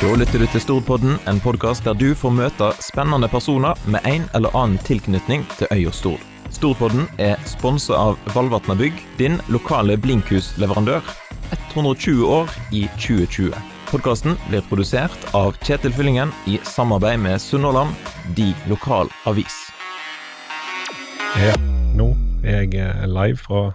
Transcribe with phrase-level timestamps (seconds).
[0.00, 4.22] Da lytter du til Stordpodden, en podkast der du får møte spennende personer med en
[4.38, 6.22] eller annen tilknytning til øya Stord.
[6.56, 11.04] Storpodden er sponsa av Valvatna Bygg, din lokale blinkhusleverandør.
[11.74, 13.52] 120 år i 2020.
[13.92, 17.92] Podkasten blir produsert av Kjetil Fyllingen i samarbeid med Sunnhordland,
[18.38, 19.66] de lokal avis.
[21.44, 21.52] Ja,
[21.92, 23.66] nå er jeg eh, live fra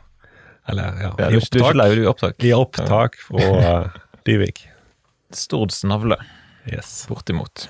[0.66, 1.52] Eller, ja, Ja, i opptak.
[1.54, 2.40] du er ikke du er opptak.
[2.42, 3.52] I opptak fra
[3.86, 4.66] uh, Dyvik.
[5.36, 6.18] Stords navle.
[6.72, 7.06] Yes.
[7.10, 7.68] Bortimot.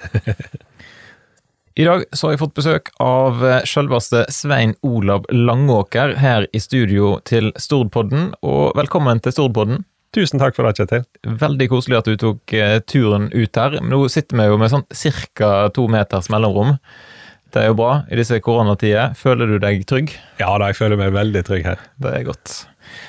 [1.75, 6.61] I dag så har jeg fått besøk av eh, selveste Svein Olav Langåker her i
[6.63, 9.83] studio til Stordpodden, og velkommen til Stordpodden.
[10.15, 11.03] Tusen takk for det, Kjetil.
[11.43, 13.75] Veldig koselig at du tok eh, turen ut her.
[13.83, 14.85] Nå sitter vi jo med sånn
[15.35, 15.51] ca.
[15.75, 16.77] to meters mellomrom.
[17.55, 19.13] Det er jo bra i disse koronatider.
[19.15, 20.11] Føler du deg trygg?
[20.41, 21.83] Ja da, jeg føler meg veldig trygg her.
[22.03, 22.55] Det er godt.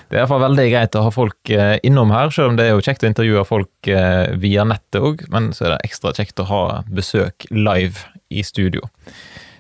[0.06, 2.59] Det er i hvert fall veldig greit å ha folk eh, innom her, selv om
[2.59, 5.88] det er jo kjekt å intervjue folk eh, via nettet òg, men så er det
[5.88, 8.87] ekstra kjekt å ha besøk live i studio.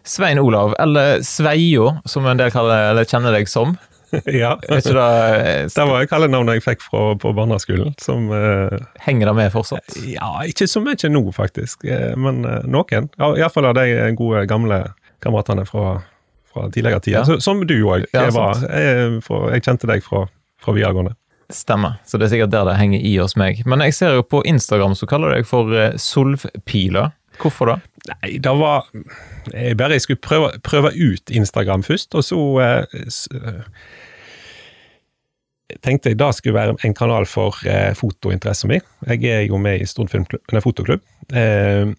[0.06, 3.74] Svein Olav, eller Sveio, som en del kaller, eller kjenner deg som.
[4.40, 4.52] ja.
[4.68, 5.06] Vet ikke det,
[5.50, 7.94] eh, Det var kallenavnet jeg fikk fra, på barneskolen.
[8.02, 8.76] Som eh,
[9.06, 9.96] henger det med fortsatt?
[10.06, 13.10] Ja, ikke så mye nå, faktisk, eh, men eh, noen.
[13.18, 13.86] Ja, Iallfall av de
[14.18, 14.82] gode, gamle
[15.24, 15.96] kameratene fra,
[16.52, 17.18] fra tidligere tider.
[17.20, 17.24] Ja.
[17.28, 18.60] Så- Som du òg Ja, var.
[18.70, 20.26] Jeg, fra- jeg kjente deg fra,
[20.62, 21.16] fra videregående.
[21.52, 23.60] Stemmer, så det er sikkert der det henger i hos meg.
[23.70, 27.12] Men jeg ser jo på Instagram så kaller du deg for eh, Solvpila.
[27.38, 27.76] Hvorfor da?
[28.06, 28.86] Nei, det var
[29.52, 33.62] Jeg bare jeg skulle prøve, prøve ut Instagram først, og så eh, s, eh,
[35.82, 38.84] tenkte jeg det skulle være en kanal for eh, fotointeressen min.
[39.06, 41.02] Jeg er jo med i Stord fotoklubb.
[41.34, 41.94] Eh,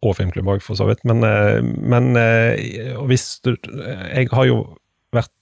[0.00, 1.04] og filmklubb òg, for så vidt.
[1.08, 4.62] Men, eh, men eh, hvis du Jeg har jo
[5.12, 5.32] vært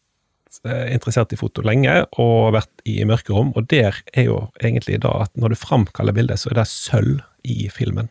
[0.91, 5.30] interessert i foto lenge, og vært i mørkerom, og der er jo egentlig da at
[5.36, 8.08] når du framkaller bildet, så er det sølv i filmen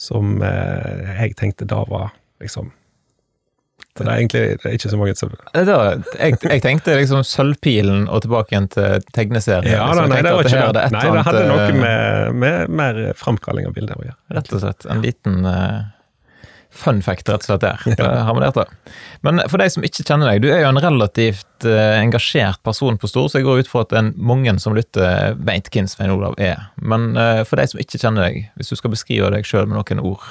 [0.00, 2.70] som eh, jeg tenkte da var liksom
[3.96, 5.34] Så det er egentlig det er ikke så mange som
[6.16, 9.72] jeg, jeg tenkte liksom Sølvpilen og tilbake igjen til tegneserien.
[9.74, 10.84] Ja, da, nei, det var ikke det.
[10.94, 14.18] Nei, det hadde noe eh, med, med mer framkalling av bilder å gjøre.
[14.38, 14.86] Rett og slett.
[14.88, 15.80] En liten eh,
[16.70, 17.84] fun fact, rett og slett, der.
[17.98, 18.66] Det har vi lært det.
[19.26, 22.98] Men for deg som ikke kjenner deg, du er jo en relativt eh, engasjert person
[23.00, 26.14] på Stord, så jeg går ut fra at en mange som lytter, vet hvem Svein
[26.14, 26.70] Olav er.
[26.80, 29.80] Men eh, for deg som ikke kjenner deg, hvis du skal beskrive deg sjøl med
[29.80, 30.30] noen ord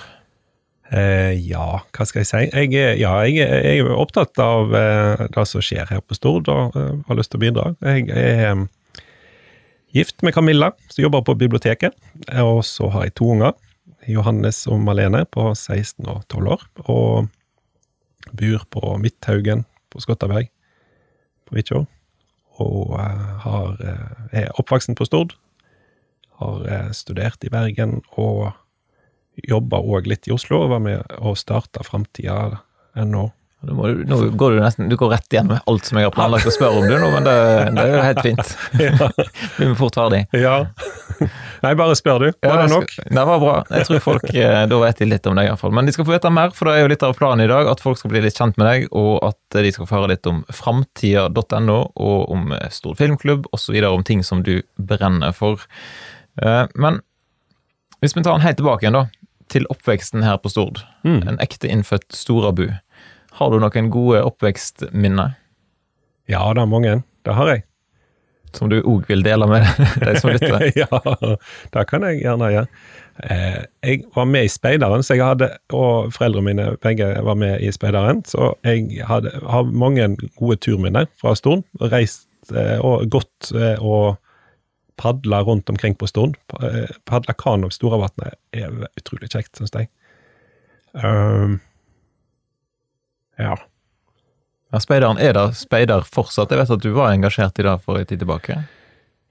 [0.89, 2.39] Eh, ja, hva skal jeg si?
[2.49, 6.17] Jeg er, ja, jeg er, jeg er opptatt av eh, det som skjer her på
[6.17, 7.65] Stord, og eh, har lyst til å bidra.
[7.85, 8.63] Jeg er eh,
[9.93, 11.93] gift med Camilla, som jobber på biblioteket,
[12.41, 13.53] og så har jeg to unger.
[14.07, 17.29] Johannes og Malene på 16 og 12 år, og
[18.35, 20.49] bor på Midthaugen på Skotterberg
[21.49, 21.83] på Vitjå.
[22.59, 25.35] Og eh, har, eh, er oppvoksen på Stord.
[26.39, 28.51] Har eh, studert i Bergen og
[29.47, 33.29] jobba òg litt i Oslo, og var med og starta Framtida.no.
[33.59, 36.07] Nå, må du, nå går du nesten du går rett igjen med alt som jeg
[36.07, 37.33] har planlagt å spørre om, du nå, men det,
[37.75, 38.53] det er jo helt fint.
[39.57, 40.21] Blir vi fort ferdig.
[40.31, 40.61] Ja.
[41.63, 42.37] Nei, bare spør, du.
[42.45, 42.93] Var det det nok?
[43.09, 43.55] Det var bra.
[43.73, 45.73] Jeg tror folk eh, Da vet de litt om deg, iallfall.
[45.75, 47.67] Men de skal få vite mer, for det er jo litt av planen i dag.
[47.71, 50.29] At folk skal bli litt kjent med deg, og at de skal få høre litt
[50.29, 53.75] om framtida.no, og om Stor Stord filmklubb, osv.
[53.91, 55.65] om ting som du brenner for.
[56.41, 57.01] Eh, Men
[57.99, 59.07] hvis vi tar den helt tilbake igjen, da,
[59.51, 60.83] til oppveksten her på Stord.
[61.03, 61.21] Mm.
[61.27, 62.69] En ekte innfødt storabu.
[63.39, 65.35] Har du noen gode oppvekstminner
[66.29, 67.01] Ja, det er mange.
[67.25, 67.63] Det har jeg.
[68.57, 69.67] Som du òg vil dele med
[70.05, 70.69] de som lytter?
[70.83, 71.01] ja,
[71.73, 72.71] det kan jeg gjerne gjøre.
[73.19, 77.59] Eh, jeg var med i Speideren, så jeg hadde, og foreldrene mine begge var med
[77.65, 81.65] i Speideren, så jeg hadde, har mange gode turminner fra Stord.
[81.91, 84.17] Reist eh, og gått eh, og
[84.99, 86.37] padla rundt omkring på Stord.
[86.63, 89.87] Eh, Padla kano over Storavatnet er utrolig kjekt, syns jeg.
[90.91, 91.59] Um,
[93.39, 93.55] ja.
[94.69, 96.51] Ja, Speideren er da speider fortsatt.
[96.53, 98.59] Jeg vet at du var engasjert i det for en tid tilbake.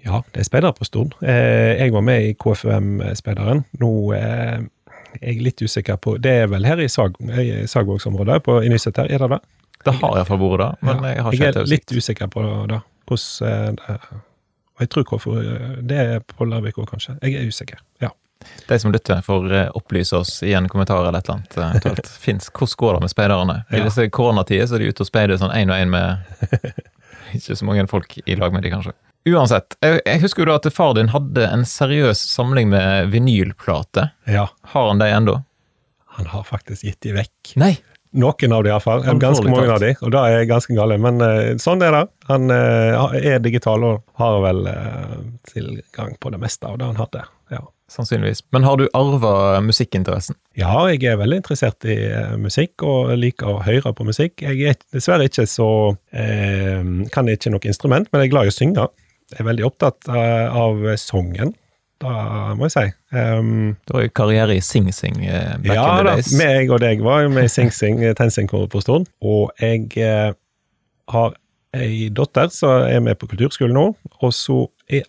[0.02, 1.14] Ja, det er speider på Stord.
[1.22, 3.64] Eh, jeg var med i KFUM-speideren.
[3.82, 4.58] Nå eh,
[5.18, 8.98] er jeg litt usikker på Det er vel her i Sag, i Sagvågsområdet, på Innyset
[8.98, 9.40] her, er det det?
[9.86, 12.46] Det har iallfall vært det, men Ja, jeg har ikke jeg er litt usikker på
[12.70, 12.80] det.
[13.08, 14.24] Hvordan eh, det
[14.78, 15.32] og jeg tror KFU
[15.90, 17.16] Det er på Larvik òg, kanskje.
[17.22, 17.80] Jeg er usikker.
[18.02, 18.12] Ja.
[18.68, 21.56] De som lytter, får eh, opplyse oss i en kommentar eller et eller annet.
[21.56, 22.08] eh, eventuelt.
[22.24, 23.58] Fins, hvordan går det med speiderne?
[23.70, 26.22] I disse koronatider så er de ute og speider sånn én og én med
[27.36, 28.94] ikke så mange folk i lag med de, kanskje.
[29.28, 34.14] Uansett, jeg, jeg husker jo da at far din hadde en seriøs samling med vinylplater.
[34.30, 34.48] ja.
[34.72, 35.40] Har han de ennå?
[36.18, 37.54] Han har faktisk gitt de vekk.
[37.60, 37.76] Nei!
[38.18, 39.04] Noen av de iallfall.
[39.20, 39.74] Ganske mange tatt.
[39.74, 40.96] av de, og da er ganske gale.
[40.98, 42.04] Men uh, sånn er det.
[42.30, 45.18] Han uh, er digital og har vel uh,
[45.50, 47.26] tilgang på det meste av det han hadde.
[47.88, 48.42] Sannsynligvis.
[48.52, 50.36] Men har du arva musikkinteressen?
[50.58, 54.42] ja, jeg er veldig interessert i eh, musikk og liker å høre på musikk.
[54.44, 55.68] Jeg er dessverre ikke så
[56.12, 56.82] eh,
[57.14, 58.88] Kan ikke noe instrument, men jeg er glad i å synge.
[59.32, 61.54] Jeg er veldig opptatt eh, av sangen,
[62.02, 62.12] da
[62.54, 62.84] må jeg si.
[63.16, 66.70] Um, Du har jo karriere i Sing Sing eh, back ja in the da, meg
[66.70, 69.08] og deg var jo med i Sing Sing, Tensing-koret på Stord.
[69.24, 70.30] Og jeg eh,
[71.12, 71.38] har
[71.76, 73.86] ei datter som er med på kulturskolen nå,
[74.24, 74.66] og så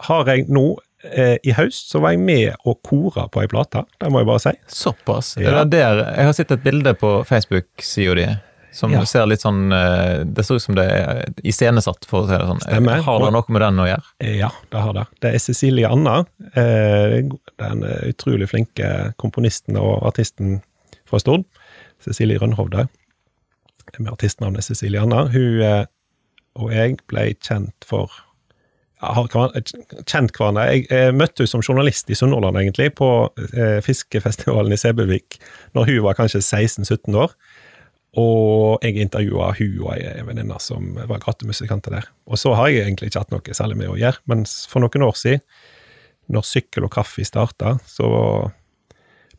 [0.07, 0.65] har jeg nå
[1.03, 4.27] eh, i høst så var jeg med og kora på ei plate, det må jeg
[4.29, 4.53] bare si.
[4.67, 5.35] Såpass.
[5.39, 5.61] Ja.
[5.61, 8.27] Er der, jeg har sett et bilde på Facebook-sida di
[8.71, 9.01] som Ja.
[9.05, 12.45] ser litt sånn eh, Det ser ut som det er iscenesatt, for å si det
[12.45, 12.59] sånn.
[12.61, 13.01] Stemmer.
[13.01, 14.03] Har det noe med den å gjøre?
[14.21, 15.05] Eh, Ja, det har det.
[15.21, 16.19] Det er Cecilie Anna,
[16.53, 17.21] eh,
[17.57, 20.61] den eh, utrolig flinke komponisten og artisten
[21.09, 21.45] fra Stord.
[22.05, 22.87] Cecilie Rønhovde,
[23.97, 25.25] med artistnavnet Cecilie Anna.
[25.33, 25.85] Hun eh,
[26.55, 28.11] og jeg ble kjent for
[28.99, 30.65] har kjent hverandre.
[30.75, 33.09] Jeg møtte henne som journalist i Sunnhordland, egentlig, på
[33.53, 35.39] eh, fiskefestivalen i Sebevik
[35.77, 37.35] når hun var kanskje 16-17 år.
[38.19, 42.07] Og jeg intervjua hun og ei venninne som var gatemusikanter der.
[42.27, 45.05] Og så har jeg egentlig ikke hatt noe særlig med å gjøre, men for noen
[45.05, 45.43] år siden,
[46.29, 48.09] når Sykkel og Kaffe starta, så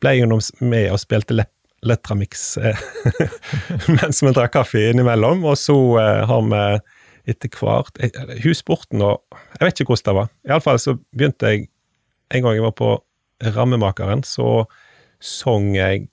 [0.00, 0.30] ble jeg
[0.64, 2.76] med og spilte lett, Letramix eh,
[3.96, 6.64] mens vi drakk kaffe innimellom, og så eh, har vi
[7.30, 8.00] etter hvert
[8.44, 9.14] Hun spurte nå
[9.56, 10.32] Jeg vet ikke hvordan det var.
[10.48, 11.68] Iallfall så begynte jeg
[12.34, 12.90] En gang jeg var på
[13.40, 14.66] Rammemakeren, så
[15.24, 16.10] sang jeg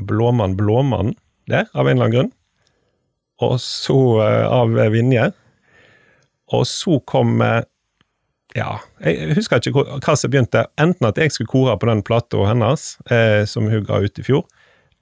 [0.00, 1.12] Blåmann, Blåmann
[1.46, 2.30] der, av en eller annen grunn.
[3.44, 5.28] Og så eh, av Vinje.
[6.54, 7.62] Og så kom eh,
[8.54, 10.64] Ja, jeg husker ikke hva som begynte.
[10.80, 14.26] Enten at jeg skulle kore på den plata hennes, eh, som hun ga ut i
[14.26, 14.44] fjor,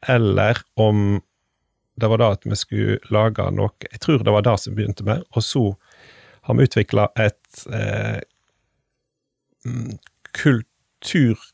[0.08, 1.20] eller om
[2.00, 5.04] det var da at vi skulle lage noe Jeg tror det var det som begynte
[5.06, 5.22] med.
[5.36, 5.64] Og så
[6.42, 8.20] har vi utvikla et eh,
[9.66, 9.98] mm,
[10.32, 11.46] kulturkveld,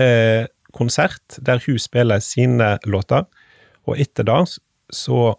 [0.00, 0.44] eh,
[0.74, 3.24] konsert, der hun spiller sine låter.
[3.86, 4.58] Og etter det
[4.90, 5.34] så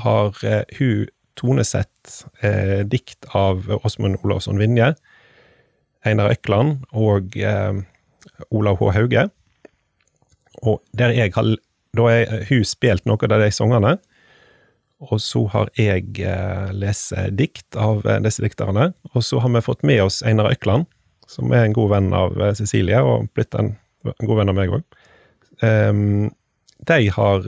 [0.00, 1.06] har eh, hun
[1.38, 4.94] tonesett eh, dikt av Åsmund Olavsson Vinje,
[6.04, 7.74] Einar Økland og eh,
[8.50, 8.90] Olav H.
[8.96, 9.28] Hauge.
[10.66, 11.56] Og der jeg har
[11.96, 13.96] Da har hun spilt noen av de sangene,
[15.00, 18.90] og så har jeg eh, lest dikt av eh, disse dikterne.
[19.14, 20.86] Og så har vi fått med oss Einar Økland,
[21.30, 23.72] som er en god venn av eh, Cecilie, og blitt en,
[24.20, 24.84] god venn av meg òg.
[26.88, 27.42] de har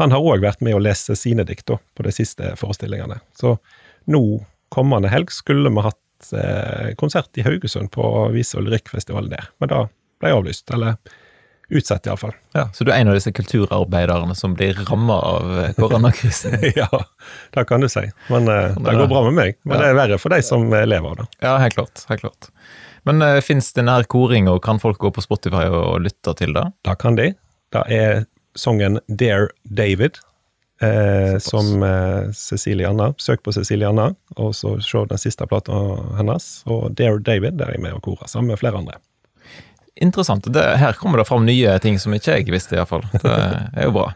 [0.00, 3.18] Han har òg vært med å lese sine dikt på de siste forestillingene.
[3.36, 3.58] Så
[4.08, 4.22] nå,
[4.72, 6.30] kommende helg, skulle vi hatt
[6.96, 9.82] konsert i Haugesund på Vise- og lyrikkfestivalen der, men da
[10.20, 10.72] ble jeg avlyst.
[10.72, 10.96] Eller
[11.78, 12.34] utsatt, iallfall.
[12.56, 16.58] Ja, Så du er en av disse kulturarbeiderne som blir ramma av eh, koronakrisen?
[16.76, 16.88] ja,
[17.56, 18.04] det kan du si.
[18.28, 19.56] Men er det går bra med meg.
[19.64, 19.82] Men Ja.
[19.82, 21.28] det er verre for de som eh, lever av det.
[21.44, 22.04] Ja, helt klart.
[22.08, 22.50] helt klart.
[23.08, 26.36] Men uh, fins det nær koring, og kan folk gå på Spotify og, og lytte
[26.38, 26.68] til det?
[26.86, 27.32] Det kan de.
[27.74, 28.20] Det er
[28.54, 30.20] sangen Dare David,
[30.84, 33.08] eh, som eh, Cecilie Anna.
[33.18, 35.72] Søk på Cecilie Anna, og så se den siste plata
[36.18, 36.46] hennes.
[36.70, 39.00] Og Dare David, der er jeg med og korer, sammen med flere andre.
[40.00, 40.46] Interessant.
[40.54, 43.04] Det, her kommer det fram nye ting som ikke jeg visste, iallfall.
[43.12, 44.08] Det er jo bra.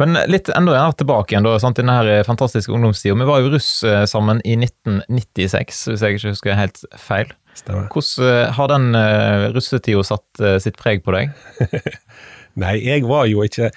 [0.00, 3.18] Men litt enda gjerne tilbake igjen, da, sant, i denne her fantastiske ungdomstida.
[3.20, 7.34] Vi var jo russ eh, sammen i 1996, hvis jeg ikke husker helt feil.
[7.58, 7.90] Stemmer.
[7.92, 11.34] Hvordan eh, har den russetida satt eh, sitt preg på deg?
[12.60, 13.68] Nei, jeg var jo ikke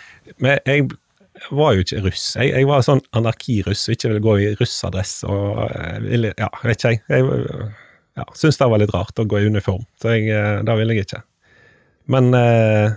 [0.41, 0.87] Men jeg
[1.51, 2.25] var jo ikke russ.
[2.37, 6.49] Jeg, jeg var sånn anarkiruss og ikke ville gå i russadress og eh, ville Ja,
[6.63, 7.03] vet ikke jeg.
[7.09, 7.71] Jeg
[8.19, 10.97] ja, syntes det var litt rart å gå i uniform, så jeg, eh, det ville
[10.97, 11.21] jeg ikke.
[12.13, 12.95] Men eh,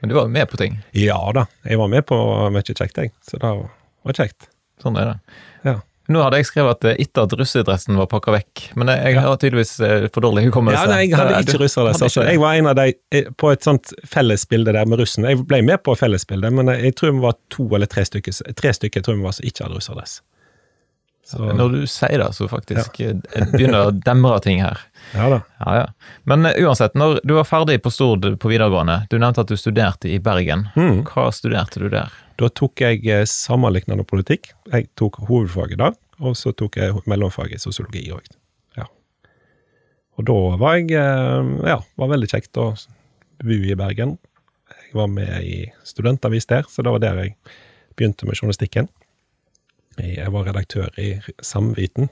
[0.00, 0.78] Men du var jo med på ting.
[0.92, 2.18] ja da, jeg var med på
[2.54, 3.12] mye kjekt, jeg.
[3.24, 4.48] Så det var kjekt.
[4.82, 5.18] Sånn er det.
[5.64, 5.80] Ja.
[6.12, 9.22] Nå hadde jeg skrevet at eh, etter at russedressen var pakka vekk, men jeg, jeg
[9.24, 10.82] har tydeligvis eh, for dårlig hukommelse.
[10.82, 12.24] Ja, nei, jeg hadde Eh, ikke du Altså.
[12.28, 15.24] Jeg var en av de eh, på et sånt fellesbilde der med russen.
[15.24, 18.74] Jeg ble med på fellesbildet, men jeg tror vi var to eller tre stykker, tre
[18.76, 20.18] stykker tror vi var som ikke hadde russadress.
[21.24, 23.14] Så, Når du sier det, så faktisk ja.
[23.52, 24.80] begynner det å demre ting her.
[25.14, 25.38] ja da.
[25.62, 26.10] Ja, ja.
[26.28, 29.56] Men eh, uansett, når du var ferdig på Stord på videregående, du nevnte at du
[29.56, 30.66] studerte i Bergen.
[30.76, 31.00] Mm.
[31.08, 32.12] Hva studerte du der?
[32.40, 34.50] Da tok jeg sammenlignende politikk.
[34.68, 38.28] Jeg tok hovedfaget da, og så tok jeg mellomfaget sosiologi òg.
[38.76, 38.90] Ja.
[40.18, 42.74] Og da var jeg eh, Ja, var veldig kjekt å
[43.40, 44.18] bo i Bergen.
[44.74, 47.34] Jeg var med i studentavis der, så det var der jeg
[47.96, 48.92] begynte med journalistikken.
[50.02, 52.10] Jeg var redaktør i Samviten.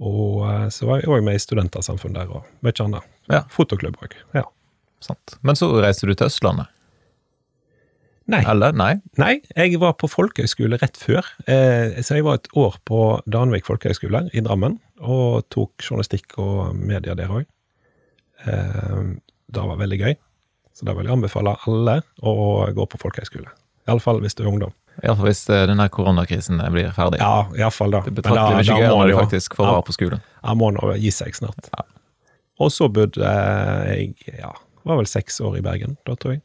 [0.00, 3.08] Og eh, så var jeg òg med i Studentersamfunn der, og mye annet.
[3.30, 3.44] Ja.
[3.52, 4.16] Fotoklubb òg.
[4.36, 4.46] Ja.
[5.04, 5.36] Sant.
[5.44, 6.72] Men så reiste du til Østlandet.
[8.30, 8.40] Nei.
[8.46, 8.74] Eller?
[8.76, 8.92] Nei?
[9.18, 11.26] Nei, jeg var på folkehøyskole rett før.
[11.50, 16.76] Eh, så jeg var et år på Danvik folkehøgskole i Drammen, og tok journalistikk og
[16.78, 17.48] media der òg.
[18.46, 19.00] Eh,
[19.50, 20.14] det var veldig gøy.
[20.76, 22.34] Så da vil jeg anbefale alle å
[22.76, 23.50] gå på folkehøyskole.
[23.90, 24.76] Iallfall hvis du er ungdom.
[25.02, 27.20] Iallfall hvis eh, denne koronakrisen blir ferdig.
[27.22, 28.00] Ja, iallfall da.
[28.04, 29.72] Det er Men da- betraktelig da mye gøyere det faktisk får Ja.
[29.78, 30.20] være på skolen.
[30.44, 31.70] Ja, må nå gi seg snart.
[31.76, 31.84] Ja.
[32.60, 34.52] Og så bodde jeg ja,
[34.84, 36.42] var vel seks år i Bergen, da tror jeg.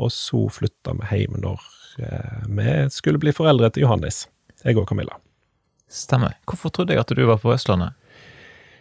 [0.00, 1.60] Og så flytta vi hjem når
[2.00, 4.24] eh, vi skulle bli foreldre til Johannes,
[4.64, 5.18] jeg og Camilla.
[5.88, 6.32] Stemmer.
[6.48, 7.92] Hvorfor trodde jeg at du var på Østlandet?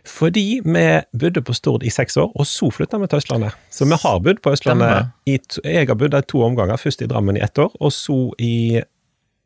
[0.05, 3.53] Fordi vi bodde på Stord i seks år, og så flytta vi til Østlandet.
[3.72, 7.01] Så vi har bodd på Østlandet i to, Jeg har bodd der to omganger, først
[7.01, 8.81] i Drammen i ett år, og så i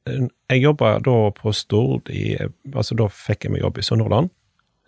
[0.08, 2.38] Jeg jobba da på Stord i
[2.74, 4.30] Altså da fikk jeg meg jobb i Sunnhordland.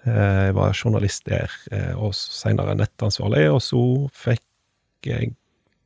[0.06, 4.42] Eh, Jeg var journalist der, eh, og senere nettansvarlig, og så fikk
[5.06, 5.36] jeg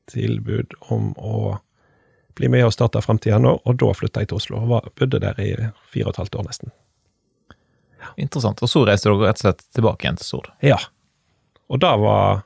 [0.08, 1.58] tilbud om å
[2.36, 4.58] bli med og starte Framtida nå, og da flytta jeg til Oslo.
[4.62, 5.56] Og var, bodde der i
[5.92, 6.72] fire og et halvt år nesten.
[8.22, 8.62] Interessant.
[8.64, 10.50] Og så reiste dere rett og slett tilbake igjen til Stord.
[10.66, 10.80] Ja.
[11.72, 12.44] Og det var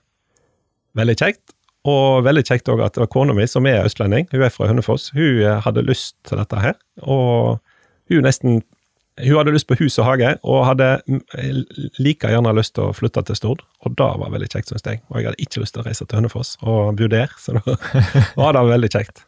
[0.97, 1.43] veldig kjekt.
[1.87, 4.67] Og veldig kjekt òg at det var kona mi, som er østlending, hun er fra
[4.67, 6.75] Hønefoss, hun eh, hadde lyst til dette her.
[7.03, 7.61] Og
[8.11, 8.63] hun nesten
[9.17, 10.99] Hun hadde lyst på hus og hage, og hadde
[11.97, 13.63] like gjerne lyst til å flytte til Stord.
[13.81, 14.99] Og det var veldig kjekt, syns jeg.
[15.09, 17.63] Og jeg hadde ikke lyst til å reise til Hønefoss og bo der, så da
[18.37, 19.23] var det veldig kjekt.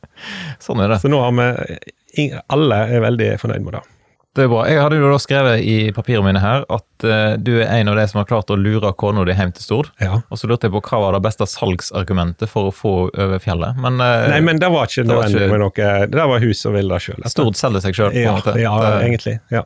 [0.61, 0.99] Sånn er det.
[1.01, 3.81] Så nå har vi Alle er veldig fornøyd med det.
[4.37, 4.61] Det er bra.
[4.69, 7.97] Jeg hadde jo da skrevet i papirene mine her at uh, du er en av
[7.97, 9.89] de som har klart å lure kona di hjem til Stord.
[10.03, 10.19] Ja.
[10.29, 13.79] Og så lurte jeg på hva var det beste salgsargumentet for å få over fjellet.
[13.81, 16.93] Men, uh, Nei, men det var ikke nødvendig med noe Det var hun som ville
[16.93, 17.25] det sjøl.
[17.33, 18.55] Stord selger seg sjøl, på en Ja, måte.
[18.61, 19.35] ja, Det- egentlig.
[19.55, 19.65] Ja.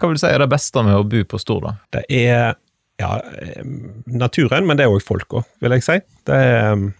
[0.00, 1.74] Hva vil du si er det beste med å bo på Stord, da?
[1.92, 2.56] Det er
[3.00, 3.62] ja, eh,
[4.06, 5.98] naturen, men det er òg folk òg, vil jeg si.
[6.28, 6.94] Det er um,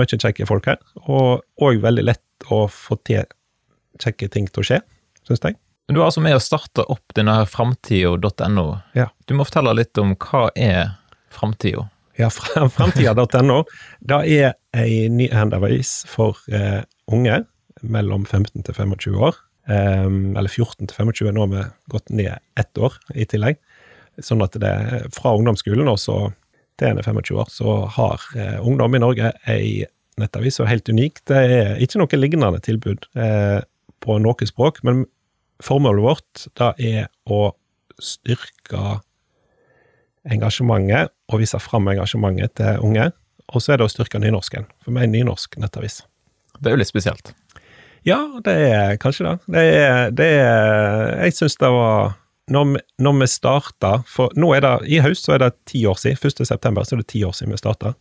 [0.00, 3.24] mye kjekke folk her, og òg veldig lett å få til
[4.00, 4.80] kjekke ting til å skje,
[5.28, 5.56] syns jeg.
[5.88, 8.66] Men Du har altså med å starte opp denne her framtida.no.
[8.96, 9.08] Ja.
[9.26, 10.92] Du må fortelle litt om hva er
[11.34, 11.88] framtida?
[12.20, 13.62] Ja, fra- Framtida.no.
[14.00, 17.42] Det er ei nyhendavis for eh, unge
[17.82, 19.38] mellom 15 til 25 år.
[19.70, 23.58] Em, eller 14 til 25, nå har vi gått ned ett år i tillegg.
[24.22, 24.72] Sånn at det
[25.14, 26.16] fra ungdomsskolen og så
[26.80, 29.82] til en er 25 år, så har eh, ungdom i Norge ei
[30.20, 31.22] nettavis som er helt unik.
[31.28, 33.60] Det er ikke noe lignende tilbud eh,
[34.04, 35.04] på noe språk, men
[35.64, 37.52] formålet vårt da er å
[38.02, 39.00] styrke
[40.32, 43.10] engasjementet og vise fram engasjementet til unge.
[43.52, 46.02] Og så er det å styrke nynorsken, for vi er nynorsk nettavis.
[46.60, 47.32] Det er jo litt spesielt.
[48.06, 49.34] Ja, det er kanskje det.
[49.54, 52.16] Det er, det er Jeg syns det var
[52.50, 56.00] når når vi starta For nå er det I høst så er det ti år
[56.00, 56.18] siden.
[56.18, 56.46] 1.
[56.48, 57.94] september så er det ti år siden vi starta.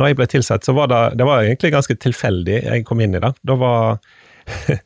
[0.00, 3.16] Når jeg ble tilsatt, så var det Det var egentlig ganske tilfeldig jeg kom inn
[3.16, 3.34] i det.
[3.44, 4.00] Da var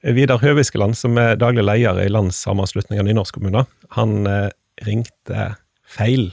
[0.00, 3.66] Vidar Høviskeland, som er daglig leder i Landssammenslutningen av nynorskkommuner,
[3.96, 4.48] han eh,
[4.86, 5.54] ringte
[5.84, 6.30] feil.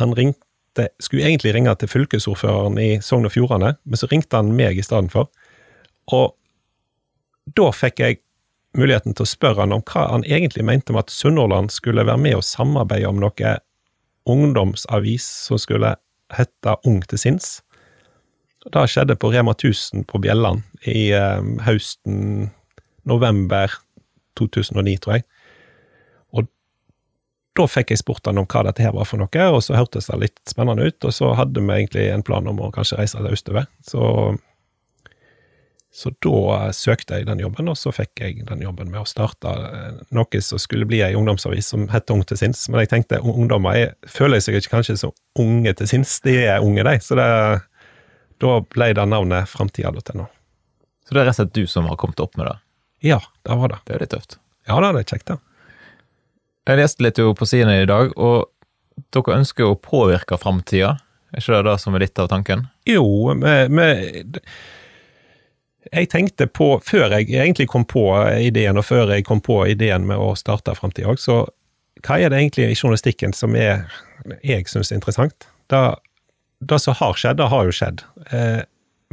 [0.00, 0.40] Han ringte
[0.98, 4.82] Skulle egentlig ringe til fylkesordføreren i Sogn og Fjordane, men så ringte han meg i
[4.82, 5.28] stedet for.
[6.10, 6.32] Og
[7.54, 8.18] da fikk jeg
[8.74, 12.18] muligheten til å spørre han om hva han egentlig mente om at Sunnhordland skulle være
[12.18, 13.52] med og samarbeide om noe
[14.26, 15.94] ungdomsavis som skulle
[16.34, 17.60] hete Ung til sinns.
[18.72, 22.50] Det skjedde på Rema 1000 på Bjelland i eh, høsten
[23.04, 23.72] november
[24.40, 25.26] 2009, tror jeg.
[26.32, 26.48] Og
[27.58, 30.08] da fikk jeg spurt han om hva dette her var for noe, og så hørtes
[30.08, 33.20] det litt spennende ut, og så hadde vi egentlig en plan om å kanskje reise
[33.20, 33.68] til østover.
[33.84, 34.08] Så
[35.94, 39.52] så da søkte jeg den jobben, og så fikk jeg den jobben med å starte
[39.68, 42.64] eh, noe som skulle bli ei ungdomsavis som het Ung til sinns.
[42.66, 46.66] Men jeg tenkte ungdommer jeg føler seg ikke kanskje så unge til sinns, de er
[46.66, 46.96] unge, de.
[46.98, 47.28] Så det,
[48.42, 50.26] da ble det navnet Framtida.no.
[51.04, 52.56] Så det er rett og slett du som har kommet opp med det.
[53.04, 53.80] Ja, det var det.
[53.84, 54.38] Det er litt tøft.
[54.68, 55.38] Ja da, det er kjekt, det.
[56.64, 58.46] Jeg leste litt jo på sidene i dag, og
[59.12, 60.94] dere ønsker å påvirke framtida.
[61.34, 62.68] Er ikke det det som er litt av tanken?
[62.88, 64.38] Jo, med
[65.92, 68.06] Jeg tenkte på, før jeg egentlig kom på
[68.40, 71.42] ideen, og før jeg kom på ideen med å starte Framtida òg, så
[72.04, 73.84] hva er det egentlig i journalistikken som er,
[74.42, 75.46] jeg syns er interessant?
[75.72, 75.82] Det,
[76.68, 78.04] det som har skjedd, det har jo skjedd.
[78.30, 78.62] Eh,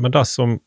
[0.01, 0.57] men det som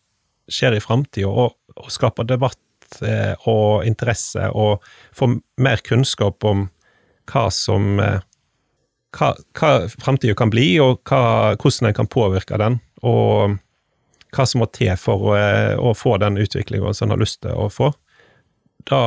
[0.51, 4.85] skjer i framtida, og, og skaper debatt eh, og interesse, og
[5.17, 6.69] får mer kunnskap om
[7.31, 8.21] hva som eh,
[9.15, 13.59] hva, hva framtida kan bli, og hva, hvordan en kan påvirke den, og
[14.35, 15.37] hva som må til for å,
[15.79, 17.93] å få den utviklinga som en har lyst til å få.
[18.91, 19.03] Da,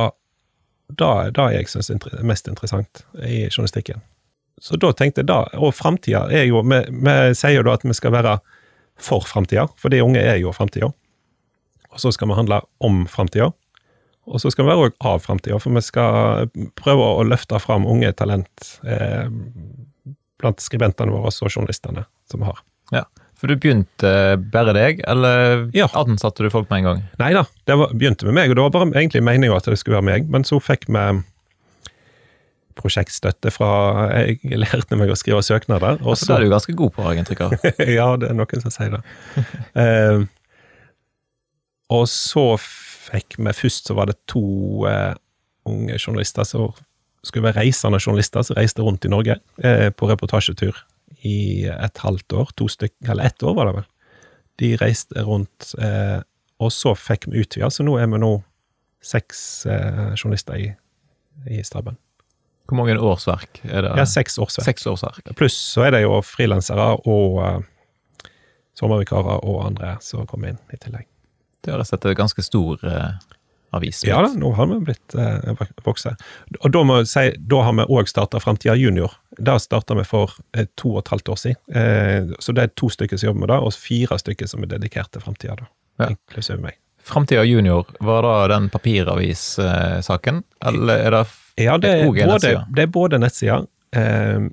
[0.88, 4.00] da er det jeg syns er mest interessant i journalistikken.
[4.60, 7.84] Så da tenkte jeg da, og framtida er jo vi, vi sier jo da at
[7.86, 8.38] vi skal være
[8.98, 10.88] for framtida, for de unge er jo framtida.
[11.92, 13.52] Og så skal vi handle om framtida.
[14.28, 17.86] Og så skal vi være òg av framtida, for vi skal prøve å løfte fram
[17.88, 19.30] unge talent eh,
[20.38, 22.60] blant skribentene våre og journalistene som vi har.
[22.92, 23.04] Ja,
[23.38, 24.10] For du begynte
[24.52, 25.86] bare deg, eller Ja.
[25.94, 27.02] ansatte du folk med en gang?
[27.22, 29.78] Nei da, det var, begynte med meg, og det var bare egentlig meninga at det
[29.78, 31.04] skulle være meg, men så fikk vi
[32.78, 33.70] prosjektstøtte fra
[34.22, 35.98] Jeg lærte meg å skrive søknader.
[36.02, 37.56] Og Altså, det er du ganske god på, av.
[37.98, 39.02] ja, det er noen som sier det.
[39.78, 40.26] Eh,
[41.94, 42.44] og så
[43.08, 45.14] fikk vi Først så var det to eh,
[45.68, 46.72] unge journalister som
[47.26, 50.76] skulle være reisende journalister som reiste rundt i Norge eh, på reportasjetur
[51.26, 52.52] i et halvt år.
[52.60, 53.88] To stykker, eller ett år, var det vel.
[54.62, 56.20] De reiste rundt, eh,
[56.62, 58.32] og så fikk vi utvida, så nå er vi nå
[59.04, 59.40] seks
[60.18, 60.68] journalister i,
[61.54, 61.98] i staben.
[62.68, 63.94] Hvor mange årsverk er det?
[63.96, 64.66] Ja, seks årsverk.
[64.66, 65.22] Seks årsverk.
[65.38, 68.28] Pluss så er det jo frilansere og uh,
[68.76, 71.06] sommervikarer og andre som kommer inn i tillegg.
[71.64, 73.14] Det har jeg sett en ganske stor uh,
[73.76, 74.02] avis.
[74.04, 76.12] Ja da, nå har vi blitt uh, vokse.
[76.60, 79.16] Og da må jeg si, da har vi òg starta Framtida junior.
[79.38, 82.36] Det starta vi for uh, to og et halvt år siden.
[82.44, 85.10] Så det er to stykker som jobber med det, og fire stykker som er dedikert
[85.16, 85.72] til framtida, da.
[86.04, 86.12] Ja.
[86.12, 86.76] Inklusiv meg.
[87.08, 91.24] Framtida junior, var det den papiravis-saken, eller er det
[91.58, 92.66] Ja, det er, både, nettsida.
[92.70, 93.56] det er både nettsida
[93.96, 94.44] eh,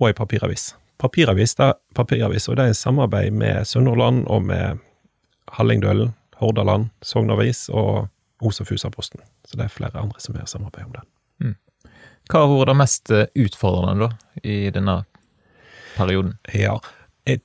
[0.00, 0.74] og ei papiravis.
[1.00, 4.82] Papiravis, da, papiravis, og det er i samarbeid med Sunnhordland og med
[5.56, 8.08] Hallingdølen, Hordaland, Sognavis og
[8.44, 9.22] Os og Fusaposten.
[9.48, 11.04] Så det er flere andre som er i samarbeid om det.
[12.30, 15.02] Hva har vært det mest eh, utfordrende da, i denne
[15.96, 16.38] perioden?
[16.56, 16.78] Ja,
[17.28, 17.42] jeg,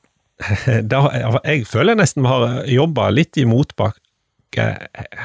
[0.88, 1.01] da,
[1.44, 4.00] jeg føler nesten vi har jobba litt i motbakke,
[4.58, 5.22] eh,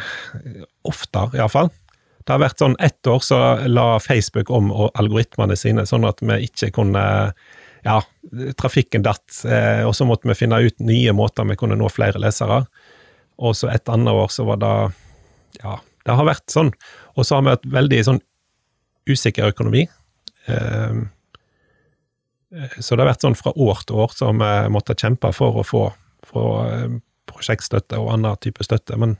[0.85, 1.71] ofte iallfall.
[2.25, 3.39] Det har vært sånn ett år så
[3.69, 7.05] la Facebook om algoritmene sine, sånn at vi ikke kunne
[7.85, 7.99] Ja,
[8.57, 12.17] trafikken datt, eh, og så måtte vi finne ut nye måter vi kunne nå flere
[12.17, 12.63] lesere.
[13.37, 14.77] Og så et annet år så var det
[15.61, 15.75] Ja,
[16.07, 16.73] det har vært sånn.
[17.17, 18.23] Og så har vi hatt veldig sånn
[19.05, 19.85] usikker økonomi.
[20.49, 21.05] Eh,
[22.79, 25.61] så det har vært sånn fra år til år så har vi måttet kjempe for
[25.61, 25.85] å få,
[26.25, 26.73] for,
[27.45, 28.97] prosjektstøtte og annen type støtte.
[29.01, 29.17] Men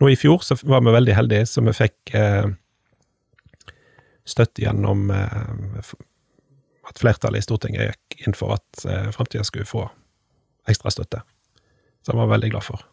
[0.00, 2.46] nå i fjor så var vi veldig heldige, så vi fikk eh,
[4.30, 5.90] støtte gjennom eh,
[6.90, 9.88] at flertallet i Stortinget gikk inn for at eh, Framtida skulle få
[10.70, 11.22] ekstra støtte.
[12.04, 12.86] Så jeg var veldig glad for.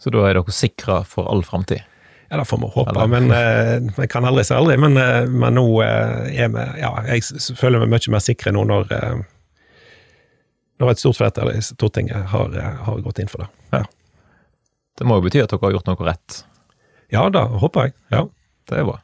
[0.00, 1.82] Så da er dere sikra for all framtid?
[2.30, 4.76] Ja, det får vi håpe, Eller- men eh, vi kan aldri si aldri.
[4.80, 7.22] Men, eh, men nå eh, er vi Ja, jeg
[7.56, 9.22] føler meg mye mer sikre nå når eh,
[10.82, 12.56] når et stort flertall i Stortinget har,
[12.86, 13.84] har gått inn for det.
[14.98, 16.42] Det må jo bety at dere har gjort noe rett.
[17.14, 17.96] Ja, da håper jeg.
[18.14, 18.26] Ja.
[18.70, 18.98] Det er bra.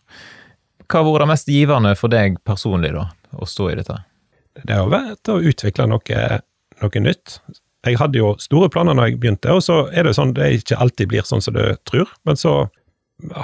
[0.91, 3.99] Hva har vært det mest givende for deg personlig, da, å stå i dette?
[4.67, 6.23] Det har vært å utvikle noe,
[6.83, 7.39] noe nytt.
[7.87, 10.79] Jeg hadde jo store planer når jeg begynte, og så er det sånn det ikke
[10.83, 12.11] alltid blir sånn som du tror.
[12.29, 12.55] Men så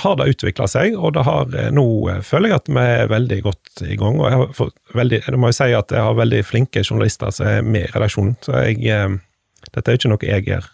[0.02, 3.12] har det utvikla seg, og det har eh, nå eh, føler jeg at vi er
[3.12, 4.20] veldig godt i gang.
[4.20, 7.34] Og jeg har fått veldig, jeg må jo si at jeg har veldig flinke journalister
[7.34, 9.16] som er med i redaksjonen, så jeg eh,
[9.74, 10.66] Dette er jo ikke noe jeg gjør.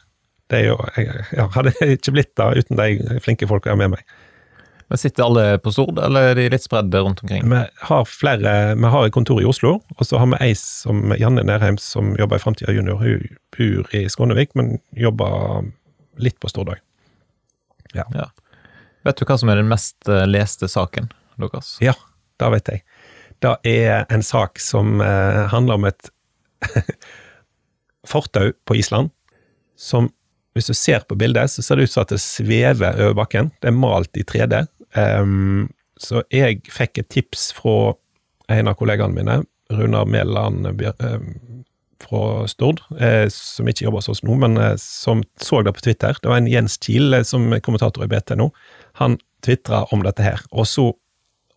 [0.52, 3.80] Det er jo, jeg, jeg hadde ikke blitt det uten de flinke folka jeg har
[3.80, 4.18] med meg.
[4.92, 7.46] Men Sitter alle på Stord, eller er de litt spredde rundt omkring?
[7.48, 11.14] Vi har flere, vi har et kontor i Oslo, og så har vi ei som
[11.16, 13.00] Janne Nærheim som jobber i Framtida Junior.
[13.00, 13.24] Hun
[13.56, 15.64] bor i Skånevik, men jobber
[16.20, 16.82] litt på Stordal.
[19.06, 21.10] Vet du hva som er den mest eh, leste saken
[21.42, 21.76] deres?
[21.82, 21.94] Ja,
[22.40, 22.84] det vet jeg.
[23.42, 26.10] Det er en sak som eh, handler om et
[28.12, 29.10] fortau på Island,
[29.78, 30.12] som
[30.52, 33.50] hvis du ser på bildet, så ser det ut som at det svever over bakken.
[33.62, 34.66] Det er malt i 3D.
[34.92, 37.94] Um, så jeg fikk et tips fra
[38.52, 39.38] en av kollegaene mine,
[39.72, 41.28] Runar Mæland ehm,
[42.02, 45.84] fra Stord, eh, som ikke jobber hos oss nå, men eh, som så det på
[45.86, 46.18] Twitter.
[46.20, 48.50] Det var en Jens Kiel eh, som kommentator i BT nå.
[49.00, 50.92] Han tvitra om dette her, og så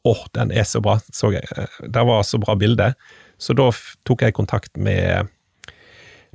[0.06, 1.48] Åh, den er så bra, så jeg.
[1.58, 2.92] Eh, Det var så bra bilde.
[3.42, 3.72] Så da
[4.06, 5.32] tok jeg kontakt med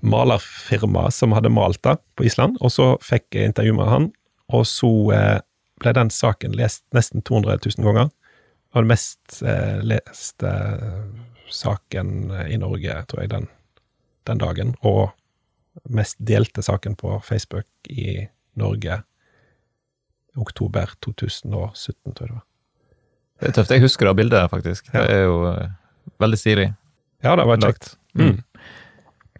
[0.02, 4.08] malerfirmaet som hadde malt det på Island, og så fikk jeg intervju med han,
[4.50, 5.38] og så eh,
[5.80, 8.10] ble den saken lest nesten 200 000 ganger.
[8.74, 10.50] Var den mest eh, leste
[11.50, 13.46] saken i Norge, tror jeg, den,
[14.26, 14.74] den dagen.
[14.82, 15.10] Og
[15.90, 18.26] mest delte saken på Facebook i
[18.58, 19.02] Norge
[20.38, 22.46] oktober 2017, tror jeg det var.
[23.40, 23.70] Det er tøft.
[23.72, 24.90] Jeg husker det bildet, faktisk.
[24.92, 25.70] Det er jo eh,
[26.20, 26.66] veldig stilig.
[27.24, 27.94] Ja, det var kjekt.
[28.18, 28.42] Mm.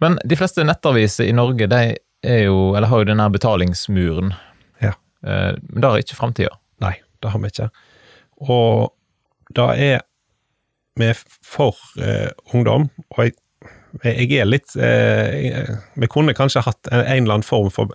[0.01, 1.81] Men de fleste nettaviser i Norge de
[2.25, 4.33] er jo, eller har jo den her betalingsmuren.
[4.81, 4.95] Ja.
[5.25, 6.55] Eh, Men det har ikke framtida.
[6.81, 7.69] Nei, det har vi ikke.
[8.41, 8.93] Og
[9.53, 10.01] det er
[10.97, 11.11] vi
[11.45, 13.37] for eh, ungdom, og jeg
[14.03, 17.91] jeg er litt eh, Vi kunne kanskje hatt en, en eller annen form for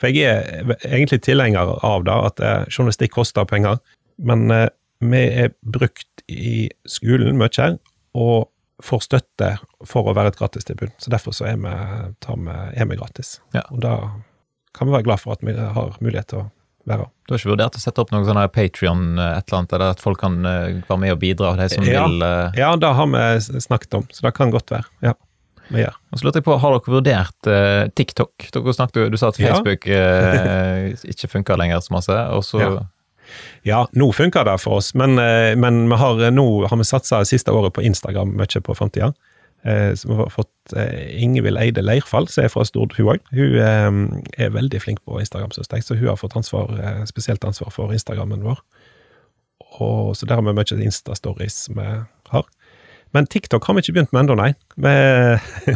[0.00, 3.80] For jeg er egentlig tilhenger av det, at eh, journalistikk koster penger.
[4.18, 4.68] Men eh,
[5.00, 7.70] vi er brukt i skolen mye,
[8.14, 8.48] og
[8.84, 9.50] får støtte
[9.88, 10.92] for å være et gratistilbud.
[11.02, 11.72] Så derfor så er vi,
[12.46, 13.38] vi, er vi gratis.
[13.56, 13.64] Ja.
[13.74, 13.96] Og da
[14.76, 16.48] kan vi være glad for at vi har mulighet til å
[16.88, 19.74] være Du har ikke vurdert å sette opp noe sånn Patrion, eh, et eller annet,
[19.76, 22.06] eller at folk kan eh, være med og bidra, de som Ja.
[22.06, 24.88] vil eh, Ja, det har vi snakket om, så det kan godt være.
[25.04, 25.12] Ja,
[25.70, 25.98] vi gjør.
[26.10, 28.48] Og så lurte jeg på, Har dere vurdert eh, TikTok?
[28.54, 32.22] Dere snakket, du sa at Facebook eh, ikke funker lenger så masse.
[32.36, 32.64] og så...
[32.64, 32.72] Ja.
[33.62, 37.20] Ja, nå funker det for oss, men, eh, men vi har, nå har vi satsa
[37.28, 39.12] siste året på Instagram mye på framtida.
[39.62, 43.26] Eh, så vi har fått eh, Ingvild Eide Leirfall, som er fra Stord, hun òg.
[43.36, 47.02] Hun eh, er veldig flink på Instagram, synes jeg, så hun har fått ansvar, eh,
[47.10, 48.62] spesielt ansvar for Instagrammen vår.
[49.80, 51.88] Og Så der har vi mye Insta-stories vi
[52.32, 52.48] har.
[53.12, 54.50] Men TikTok har vi ikke begynt med ennå, nei.
[54.78, 55.74] Vi,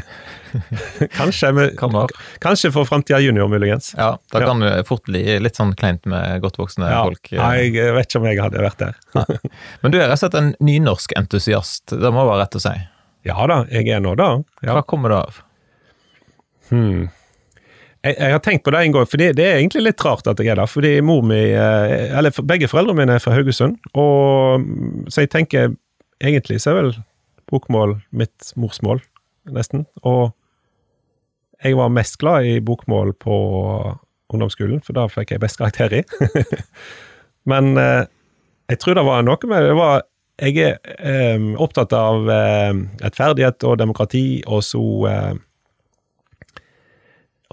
[1.18, 1.96] kanskje, Kan
[2.44, 3.94] kanskje for Framtida junior, muligens.
[3.98, 4.46] Ja, da Ja.
[4.46, 7.32] kan jo fort bli litt sånn kleint med godt voksne Ja, folk.
[7.32, 8.94] Nei, jeg vet ikke om jeg hadde vært der.
[9.82, 12.74] Men du er rett og slett en nynorsk-entusiast, det må være rett å si.
[13.24, 14.30] Ja da, jeg er nå da.
[14.62, 14.74] Ja.
[14.76, 15.38] Hva kommer det av?
[16.70, 17.08] Hmm.
[18.04, 20.26] Jeg, jeg har tenkt på det en gang, for det, det er egentlig litt rart
[20.28, 20.68] at jeg er der.
[20.68, 25.32] Fordi mor mi, eh, eller begge foreldrene mine er fra Haugesund, og mm, så jeg
[25.32, 25.72] tenker
[26.22, 26.92] egentlig så er vel
[27.50, 29.02] bokmål mitt morsmål,
[29.52, 29.86] nesten.
[30.02, 30.32] Og
[31.64, 33.36] jeg var mest glad i bokmål på
[34.32, 36.02] ungdomsskolen, for da fikk jeg best karakter i.
[37.50, 38.04] Men eh,
[38.72, 40.04] jeg tror det var noe med det var
[40.40, 42.72] Jeg er eh, opptatt av eh,
[43.04, 45.34] rettferdighet og demokrati, og så eh,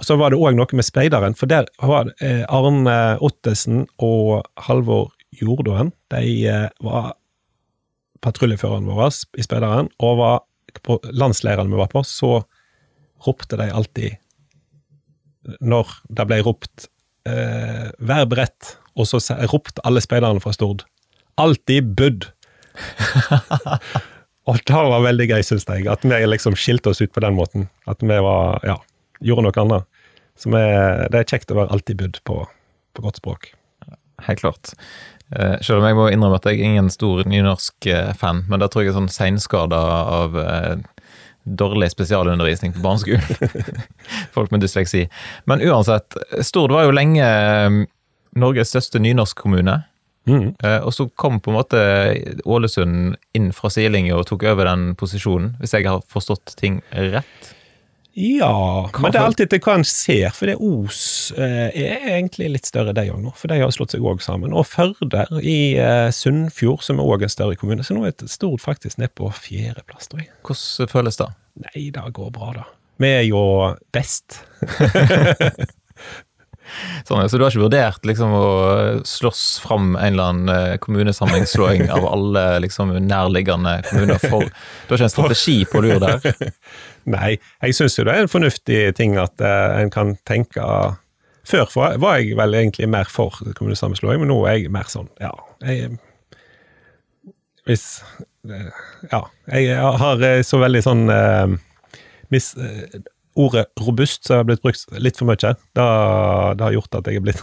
[0.02, 4.48] og så var det òg noe med speideren, for der var eh, Arne Ottesen og
[4.66, 5.92] Halvor Jordåen.
[6.10, 7.12] De eh, var
[8.22, 10.40] patruljeføreren vår i speideren, og var
[10.86, 12.42] på landsleirene vi var på, så
[13.26, 14.18] ropte de alltid
[15.60, 16.86] Når det ble ropt
[17.26, 19.18] eh, 'vær beredt', og så
[19.50, 20.84] ropte alle speiderne fra Stord
[21.36, 22.30] 'alltid budd'.
[24.48, 27.34] og det var veldig gøy, syns jeg, at vi liksom skilte oss ut på den
[27.34, 27.68] måten.
[27.86, 28.78] At vi var, ja,
[29.20, 29.88] gjorde noe annet.
[30.38, 30.62] Så vi,
[31.10, 32.38] det er kjekt å være alltid budd på,
[32.94, 33.52] på godt språk.
[34.22, 34.74] Helt klart.
[35.36, 38.84] Eh, selv om jeg må innrømme at jeg er ingen stor nynorsk-fan, men da tror
[38.84, 39.78] jeg er sånn seinskada
[40.18, 40.74] av uh,
[41.44, 43.80] dårlig spesialundervisning på barneskolen.
[44.36, 45.06] Folk med dysleksi.
[45.48, 47.24] Men uansett, Stord var jo lenge
[48.38, 49.80] Norges største nynorskkommune.
[50.30, 50.52] Mm.
[50.86, 51.80] Og så kom på en måte
[52.46, 57.50] Ålesund inn fra sidelinja og tok over den posisjonen, hvis jeg har forstått ting rett.
[58.14, 62.04] Ja, Hva men det er alltid til hva en ser, for det Os eh, er
[62.18, 63.32] egentlig litt større, de òg nå.
[63.38, 64.52] For de har slått seg òg sammen.
[64.52, 67.84] Og Førde i eh, Sunnfjord, som er òg en større kommune.
[67.86, 70.32] Så nå er Stord faktisk ned på fjerdeplass, tror jeg.
[70.44, 71.30] Hvordan føles det?
[71.64, 72.68] Nei, det går bra, da.
[73.00, 73.42] Vi er jo
[73.96, 74.42] best.
[77.04, 78.46] Sånn, så du har ikke vurdert liksom å
[79.08, 84.22] slåss fram en eller annen eh, kommunesammenslåing av alle liksom nærliggende kommuner?
[84.22, 86.22] For, du har ikke en strategi på lur der?
[87.10, 90.62] Nei, jeg syns jo det er en fornuftig ting at eh, en kan tenke
[91.48, 95.32] Før var jeg vel egentlig mer for kommunesammenslåing, men nå er jeg mer sånn, ja
[95.66, 95.96] jeg,
[97.66, 97.86] Hvis
[98.46, 98.70] eh,
[99.10, 99.24] Ja.
[99.50, 101.56] Jeg har eh, så veldig sånn eh,
[103.32, 105.38] Ordet robust som har blitt brukt litt for mye.
[105.40, 105.84] Det,
[106.58, 107.40] det har gjort at jeg er blitt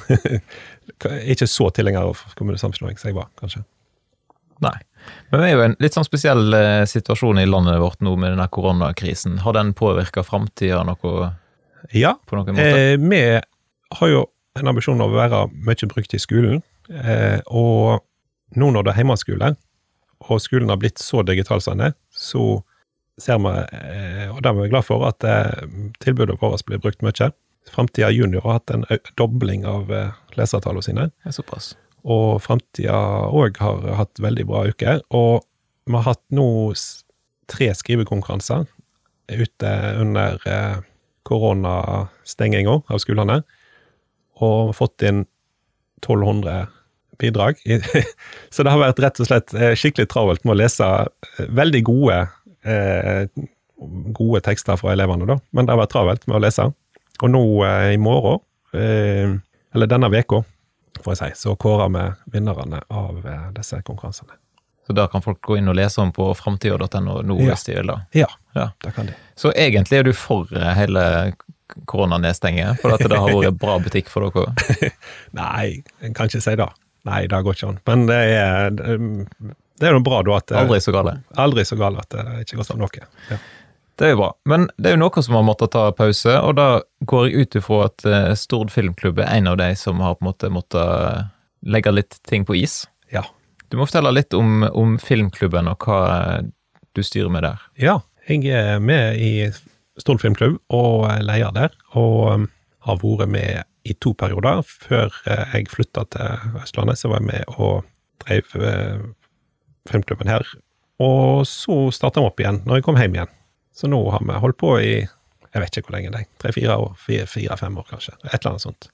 [1.34, 3.64] ikke så tilhenger av kommunesammenslåing som jeg var, kanskje.
[4.64, 4.76] Nei.
[5.30, 8.16] Men vi er jo i en litt sånn spesiell eh, situasjon i landet vårt nå
[8.20, 9.40] med denne koronakrisen.
[9.46, 11.32] Har den påvirka framtida noe
[11.96, 12.68] Ja, på noen måte?
[12.68, 13.22] Eh, vi
[14.00, 14.26] har jo
[14.60, 18.04] en ambisjon om å være mye brukt i skolen, eh, og
[18.60, 19.54] nå når det er hjemmeskole,
[20.28, 22.62] og skolen har blitt så digital som den er, så
[23.20, 25.68] ser vi, eh, og det er vi glad for, at eh,
[26.04, 27.32] tilbudet vårt blir brukt mye.
[27.70, 28.86] Framtida Junior har hatt en
[29.20, 29.92] dobling av
[30.36, 31.76] lesertallene sine, såpass.
[32.08, 33.00] Og Framtida
[33.36, 35.02] òg har hatt veldig bra uker.
[35.16, 35.44] Og
[35.90, 36.48] vi har hatt nå
[37.50, 38.68] tre skrivekonkurranser
[39.30, 40.82] ute under eh,
[41.30, 43.42] koronastenginga av skolene,
[44.40, 45.26] og fått inn
[46.02, 46.68] 1200
[47.20, 47.60] bidrag.
[48.54, 51.86] Så det har vært rett og slett eh, skikkelig travelt med å lese eh, veldig
[51.90, 52.26] gode
[54.12, 55.38] gode tekster fra elevene, da.
[55.56, 56.66] Men det har vært travelt med å lese.
[57.24, 57.42] Og nå
[57.94, 58.42] i morgen,
[58.76, 60.42] eller denne veka,
[61.04, 62.06] får jeg si, så kårer vi
[62.38, 64.34] vinnerne av eh, disse konkurransene.
[64.88, 67.52] Så da kan folk gå inn og lese om på framtida.no nå Ja.
[67.52, 68.00] hvis de vil da.
[68.18, 68.72] Ja, Ja.
[68.84, 69.14] det kan de.
[69.38, 71.34] Så egentlig er du for eh, hele
[71.86, 74.92] koronanedstenget, for at det har vært bra butikk for dere?
[75.40, 76.70] Nei, jeg kan ikke si det.
[77.08, 77.78] Nei, det går ikke an.
[77.88, 81.14] Men det er, det er noe bra da at Aldri så gale.
[81.40, 83.06] aldri så galt at det ikke går sånn noe.
[83.30, 83.38] Ja.
[84.00, 84.30] Det er jo bra.
[84.48, 86.68] Men det er jo noe som har måttet ta pause, og da
[87.10, 90.24] går jeg ut ifra at eh, Stord filmklubb er en av de som har på
[90.24, 91.28] en måte måttet
[91.68, 92.86] legge litt ting på is.
[93.12, 93.26] Ja.
[93.68, 96.40] Du må fortelle litt om, om filmklubben og hva
[96.96, 97.66] du styrer med der.
[97.80, 97.98] Ja,
[98.30, 99.50] jeg er med i
[100.00, 102.48] Stord filmklubb og leier leder der, og
[102.88, 104.64] har vært med i to perioder.
[104.64, 107.84] Før eh, jeg flytta til Østlandet, så var jeg med og
[108.24, 109.04] drev eh,
[109.92, 110.48] filmklubben her.
[111.04, 113.36] Og så starta vi opp igjen når jeg kom hjem igjen.
[113.80, 114.94] Så nå har vi holdt på i
[115.50, 118.66] jeg vet ikke hvor lenge det er, tre-fire år, fire-fem år kanskje, et eller annet
[118.68, 118.90] sånt.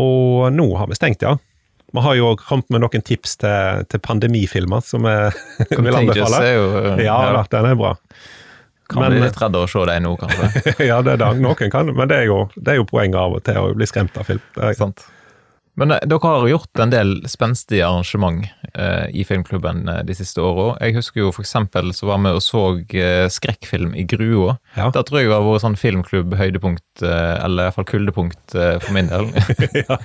[0.00, 1.34] Og nå har vi stengt, ja.
[1.92, 5.16] Vi har jo kommet med noen tips til, til pandemifilmer som vi
[5.84, 6.38] vil anbefale.
[6.40, 7.34] Er jo, ja, ja.
[7.36, 7.92] Da, den er bra.
[8.88, 10.72] Kan men, bli litt redd av å se deg nå, kanskje.
[10.90, 11.28] ja, det er det.
[11.44, 13.88] Noen kan, men det er jo, det er jo poenget av og til å bli
[13.90, 14.40] skremt av film.
[14.56, 15.04] Det er, Sant.
[15.74, 20.42] Men eh, dere har gjort en del spenstige arrangement eh, i filmklubben eh, de siste
[20.44, 20.74] åra.
[20.84, 22.64] Jeg husker jo eksempel så var vi og så
[22.98, 24.58] eh, skrekkfilm i Grua.
[24.76, 24.90] Ja.
[24.92, 29.30] Det tror jeg har vært sånn filmklubb-høydepunkt, eh, eller iallfall kuldepunkt eh, for min del.
[29.82, 29.98] ja,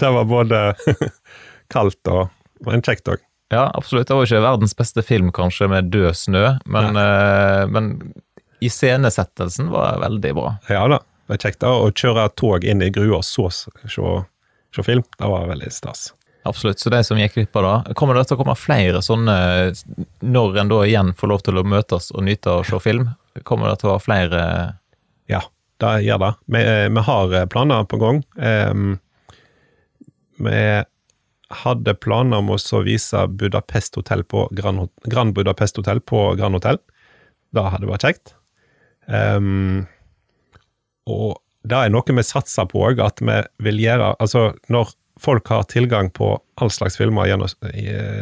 [0.00, 0.64] det var både
[1.74, 2.30] kaldt og
[2.62, 3.18] men kjekt òg.
[3.50, 4.06] Ja, absolutt.
[4.06, 7.64] Det var ikke verdens beste film, kanskje, med død snø, men, ja.
[7.68, 7.88] men
[8.62, 10.52] iscenesettelsen var veldig bra.
[10.70, 14.14] Ja da, det er kjekt da, å kjøre tog inn i Grua og så se
[14.76, 15.06] se film.
[15.18, 16.10] Det var veldig stas.
[16.44, 16.80] Absolutt.
[16.82, 19.34] Så de som gikk glipp av det, kommer det til å komme flere sånne
[20.26, 23.12] når en da igjen får lov til å møtes og nyte å se film?
[23.46, 24.40] Kommer det til å være flere
[25.30, 25.44] Ja,
[25.82, 26.32] det gjør det.
[26.56, 26.64] Vi,
[26.96, 28.22] vi har planer på gang.
[28.36, 28.96] Um,
[30.42, 30.58] vi
[31.62, 36.80] hadde planer om å vise Budapest Hotel på Grand, Grand Budapest Hotel på Grand Hotell.
[37.54, 38.34] Det hadde vært kjekt.
[39.06, 39.84] Um,
[41.06, 45.48] og det er noe vi satser på òg, at vi vil gjøre Altså, når folk
[45.52, 47.48] har tilgang på all slags filmer gjennom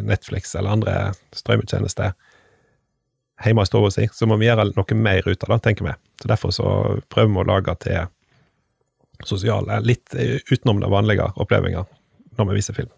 [0.05, 0.97] Netflix eller andre
[1.37, 2.13] strømmetjenester
[3.41, 5.95] hjemme i stua si, så må vi gjøre noe mer ut av det, tenker vi.
[6.21, 6.71] Så Derfor så
[7.09, 8.11] prøver vi å lage til
[9.25, 10.13] sosiale, litt
[10.51, 11.89] utenom det vanlige opplevelser
[12.37, 12.93] når vi viser film.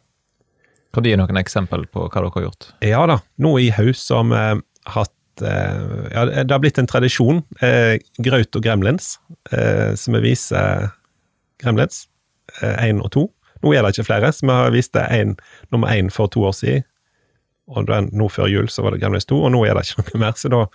[0.93, 2.73] Kan du gi noen eksempel på hva dere har gjort?
[2.83, 3.21] Ja da.
[3.39, 4.43] Nå i høst har vi
[4.91, 7.43] hatt Eh, ja, det har blitt en tradisjon.
[7.65, 9.17] Eh, Graut og Gremlins,
[9.51, 10.91] eh, som vi viser
[11.63, 12.07] Gremlins.
[12.61, 13.27] Én og to.
[13.63, 15.37] Nå er det ikke flere, så vi har vist det en,
[15.73, 16.85] nummer én for to år siden.
[17.73, 20.05] Og den, nå før jul så var det Gremlins 2, og nå er det ikke
[20.11, 20.67] noe mer, så da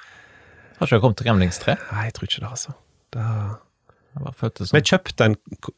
[0.77, 1.75] Har ikke det kommet til Gremlins 3?
[1.91, 2.73] Nei, jeg tror ikke det, altså.
[3.13, 3.25] Det
[4.17, 4.73] sånn.
[4.73, 5.36] Vi kjøpte en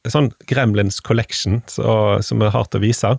[0.08, 3.14] sånn Gremlins Collection så, som vi har til å vise,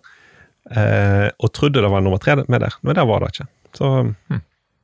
[0.76, 3.48] eh, og trodde det var nummer tre med der, men der var det ikke.
[3.76, 4.42] Så hmm.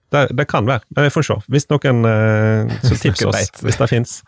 [0.09, 1.37] Det, det, kan være, men vi får se.
[1.51, 4.21] Hvis noen uh, så tips oss, hvis det fins.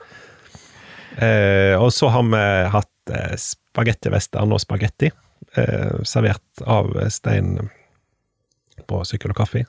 [1.18, 2.42] Uh, eh, og så har vi
[2.74, 5.12] hatt uh, spagettivestern og spagetti,
[5.58, 7.56] uh, servert av Stein
[8.90, 9.64] på Sykkel og kaffe.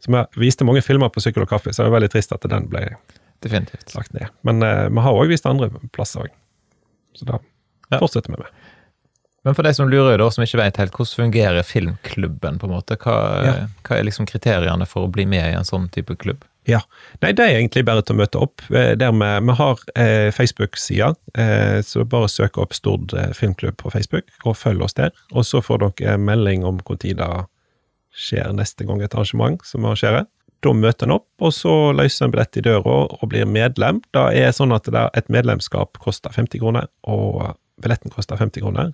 [0.00, 2.48] Så vi viste mange filmer på Sykkel og kaffe, så det er veldig trist at
[2.48, 2.86] den ble
[3.44, 3.92] Definitivt.
[3.96, 4.32] lagt ned.
[4.44, 6.32] Men vi har òg vist andre plasser òg,
[7.16, 7.40] så da
[7.98, 8.48] fortsetter vi med.
[9.42, 12.58] Men for de som lurer, da, som ikke vet helt, hvordan fungerer filmklubben?
[12.60, 12.96] på en måte?
[13.00, 13.52] Hva, ja.
[13.86, 16.44] hva, er liksom kriteriene for å bli med i en sånn type klubb?
[16.68, 16.82] Ja,
[17.22, 18.60] Nei, Det er egentlig bare til å møte opp.
[18.68, 23.78] Eh, der Vi, vi har eh, Facebook-sida, eh, så bare søk opp Stord eh, filmklubb
[23.80, 25.14] på Facebook, og følg oss der.
[25.32, 27.30] Og så får dere melding om når det
[28.12, 30.28] skjer neste gang et arrangement som arrangerer.
[30.60, 34.02] Da møter en opp, og så løser en billett i døra og blir medlem.
[34.12, 38.92] Da er sånn at et medlemskap koster 50 kroner, og billetten koster 50 kroner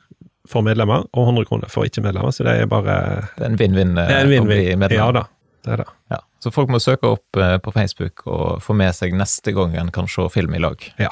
[0.51, 2.35] for medlemmer, og 100 kroner for ikke-medlemmer.
[2.35, 2.97] Så det er bare
[3.37, 5.27] Det er en vinn-vinn vin, Ja da,
[5.65, 5.89] det er det.
[6.15, 6.21] Ja.
[6.43, 9.91] Så folk må søke opp eh, på Facebook og få med seg neste gang en
[9.95, 10.83] kan se film i lag.
[11.01, 11.11] Ja.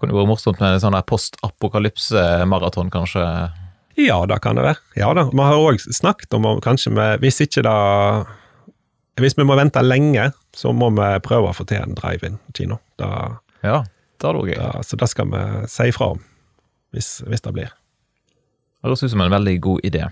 [0.00, 3.24] Kunne vært morsomt med en sånn post-apokalypse-maraton, kanskje?
[4.00, 4.80] Ja, det kan det være.
[4.96, 5.26] Ja da.
[5.32, 7.74] Vi har òg snakket om kanskje med Hvis ikke det
[9.20, 12.78] Hvis vi må vente lenge, så må vi prøve å få til en drive-in-kino.
[13.00, 13.82] Ja,
[14.20, 14.86] det hadde vært gøy.
[14.86, 16.22] Så det skal vi si ifra om,
[16.94, 17.74] hvis, hvis det blir.
[18.80, 20.06] Det høres ut som en veldig god idé.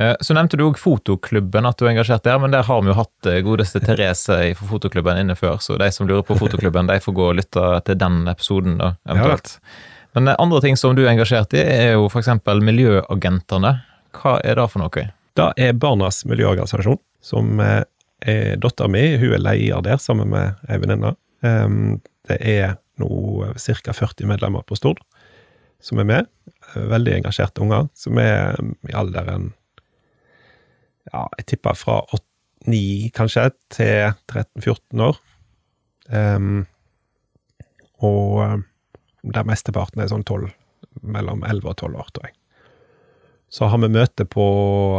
[0.00, 2.92] Eh, så nevnte du òg fotoklubben, at du er engasjert der, men der har vi
[2.92, 6.88] jo hatt eh, godeste Therese fra fotoklubben inne før, så de som lurer på fotoklubben,
[6.90, 9.56] de får gå og lytte til den episoden, da, eventuelt.
[9.56, 10.04] Ja.
[10.18, 12.30] Men eh, andre ting som du er engasjert i, er jo f.eks.
[12.46, 13.74] Miljøagentene.
[14.20, 15.06] Hva er det for noe?
[15.38, 17.86] Det er Barnas miljøorganisasjon, som er
[18.60, 21.14] dattera mi, hun er leder der sammen med ei venninne.
[21.40, 23.08] Det er nå
[23.56, 23.94] ca.
[23.96, 25.00] 40 medlemmer på Stord
[25.80, 26.28] som er med
[26.74, 29.50] veldig engasjerte unger, som er i alderen
[31.10, 32.00] ja, jeg tipper fra
[32.68, 35.20] 8-9 kanskje, til 13-14 år.
[36.10, 36.66] Um,
[38.02, 38.66] og
[39.22, 40.50] der mesteparten er sånn 12,
[41.02, 42.36] mellom 11 og 12 år, tror jeg.
[43.50, 44.44] Så har vi møte på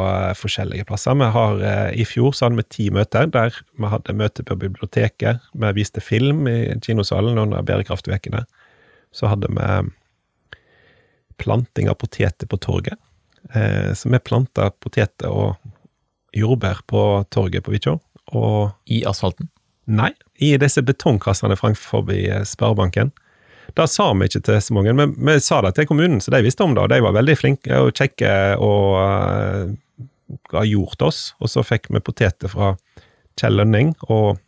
[0.03, 1.15] uh, forskjellige plasser.
[1.15, 4.57] Vi har, uh, I fjor så hadde vi ti møter, der vi hadde møte på
[4.59, 5.39] biblioteket.
[5.55, 8.43] Vi viste film i kinosalen under bærekraftvekene.
[9.15, 9.69] Så hadde vi
[11.41, 12.99] planting av poteter på torget.
[13.53, 15.57] Eh, så vi planta poteter og
[16.37, 17.97] jordbær på torget på Vikjå.
[18.37, 19.49] Og I asfalten?
[19.91, 22.07] Nei, i disse betongkassene framfor
[22.47, 23.11] Sparebanken.
[23.75, 26.43] Det sa vi ikke til så mange, men vi sa det til kommunen, så de
[26.43, 26.83] visste om det.
[26.83, 31.21] Og de var veldig flinke og kjekke og uh, ga jord til oss.
[31.39, 32.73] Og så fikk vi poteter fra
[33.39, 34.41] Kjell Lønning og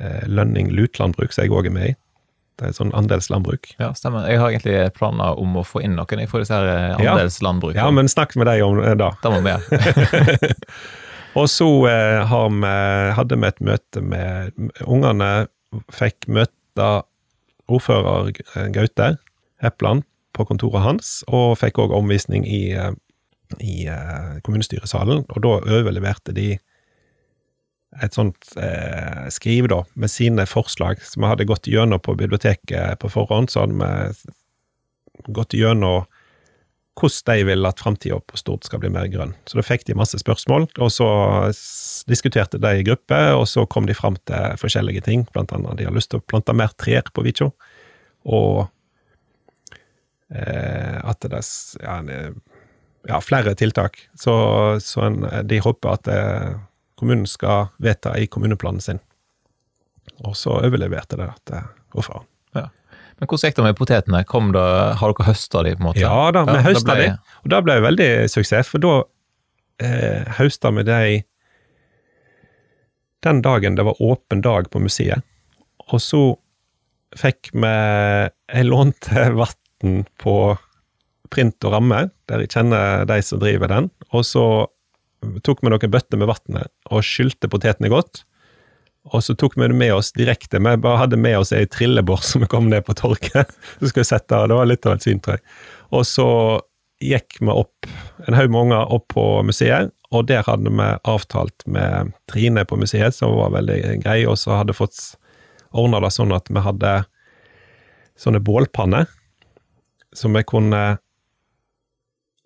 [0.00, 1.98] uh, Lønning Lutlandbruk, som jeg òg er med i.
[2.54, 3.72] Det er sånn andelslandbruk.
[3.80, 4.28] Ja, stemmer.
[4.30, 7.82] Jeg har egentlig planer om å få inn noen jeg får disse her andelslandbrukene.
[7.82, 9.10] Ja, men snakk med deg om det, da.
[9.22, 10.52] Det må vi gjøre.
[11.40, 12.74] og så eh, vi,
[13.18, 15.32] hadde vi et møte med Ungene
[15.90, 16.90] fikk møte
[17.66, 19.16] ordfører eh, Gaute
[19.64, 22.94] Epland på kontoret hans, og fikk òg omvisning i, eh,
[23.58, 23.82] i
[24.46, 25.26] kommunestyresalen.
[25.26, 26.52] Og da overleverte de
[28.02, 32.98] et sånt eh, skriv da, med sine forslag som vi hadde gått gjennom på biblioteket
[33.02, 33.52] på forhånd.
[33.52, 36.06] Så hadde vi gått gjennom
[36.94, 39.34] hvordan de vil at framtida på Stord skal bli mer grønn.
[39.50, 41.08] Så da fikk de masse spørsmål, og så
[42.06, 45.24] diskuterte de i gruppe, og så kom de fram til forskjellige ting.
[45.34, 47.50] Blant annet de har lyst til å plante mer trær på Vikjo,
[48.30, 48.68] og
[50.30, 51.42] eh, at det
[51.82, 51.98] ja,
[53.08, 53.98] ja, flere tiltak.
[54.14, 54.36] Så,
[54.80, 56.22] så en, de håper at det,
[57.04, 59.02] kommunen skal vedta i kommuneplanen sin.
[60.24, 62.30] Og så overleverte det til ordføreren.
[63.14, 64.20] Men hvordan gikk det med potetene?
[64.26, 64.62] Kom det,
[64.98, 66.02] har dere høsta de, på en måte?
[66.02, 67.04] Ja da, vi ja, høsta ble...
[67.04, 68.70] de, og det ble veldig suksess.
[68.72, 68.94] For da
[69.86, 71.04] eh, høsta vi de
[73.24, 75.22] den dagen det var åpen dag på museet.
[75.92, 76.24] Og så
[77.14, 80.36] fikk vi Jeg lånte vann på
[81.30, 83.92] print og ramme, der jeg kjenner de som driver den.
[84.10, 84.44] Og så
[85.44, 88.24] tok vi noen bøtter med vann og skylte potetene godt.
[89.12, 90.60] Og så tok vi det med oss direkte.
[90.62, 93.50] Vi bare hadde med oss ei trillebår som vi kom ned på torget.
[93.78, 95.20] Så skulle vi sette, Det var litt av et syn.
[95.92, 96.28] Og så
[97.04, 97.88] gikk vi opp,
[98.24, 99.92] en haug med unger, opp på museet.
[100.14, 104.56] Og der hadde vi avtalt med Trine på museet, som var veldig grei, og så
[104.60, 104.96] hadde fått
[105.74, 106.94] ordna det sånn at vi hadde
[108.16, 109.10] sånne bålpanner
[110.14, 110.82] som vi kunne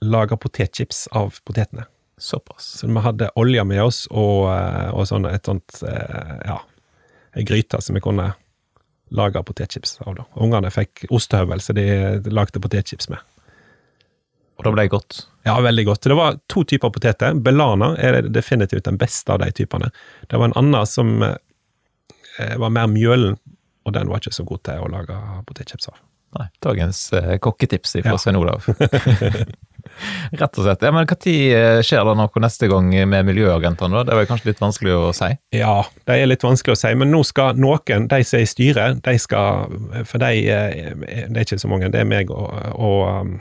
[0.01, 1.85] lage potetchips av potetene.
[2.19, 2.67] Såpass.
[2.81, 6.59] Så vi hadde olje med oss, og, eh, og sånn, et sånt eh, ja,
[7.39, 8.33] ei gryte som vi kunne
[9.15, 10.15] lage potetchips av.
[10.19, 10.27] da.
[10.43, 11.87] Ungene fikk ostehøvel, så de
[12.29, 13.23] lagde potetchips med.
[14.59, 15.21] Og da ble det godt?
[15.47, 16.03] Ja, veldig godt.
[16.11, 17.37] Det var to typer poteter.
[17.39, 19.93] Belana er definitivt den beste av de typene.
[20.27, 23.39] Det var en annen som eh, var mer mjølen,
[23.87, 26.03] og den var ikke så god til å lage potetchips av.
[26.37, 28.19] Nei, dagens eh, kokketips fra ja.
[28.21, 28.67] Svein Olav.
[30.31, 30.83] Rett og slett.
[30.85, 33.97] Ja, men Når eh, skjer det noe neste gang med miljøagentene?
[33.97, 34.05] da?
[34.07, 35.31] Det er kanskje litt vanskelig å si?
[35.57, 38.51] Ja, det er litt vanskelig å si, men nå skal noen, de som er i
[38.51, 39.73] styret, de skal
[40.05, 43.35] For de, eh, det er ikke så mange, det er meg og, og um,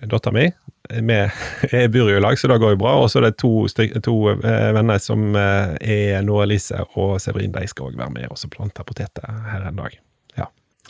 [0.00, 0.48] dattera mi.
[0.90, 2.96] Jeg bor jo i lag, så det går jo bra.
[3.04, 3.54] Og så er det to,
[4.02, 7.54] to eh, venner som er Noah Elise og Severin.
[7.54, 10.00] De skal òg være med og plante poteter her en dag.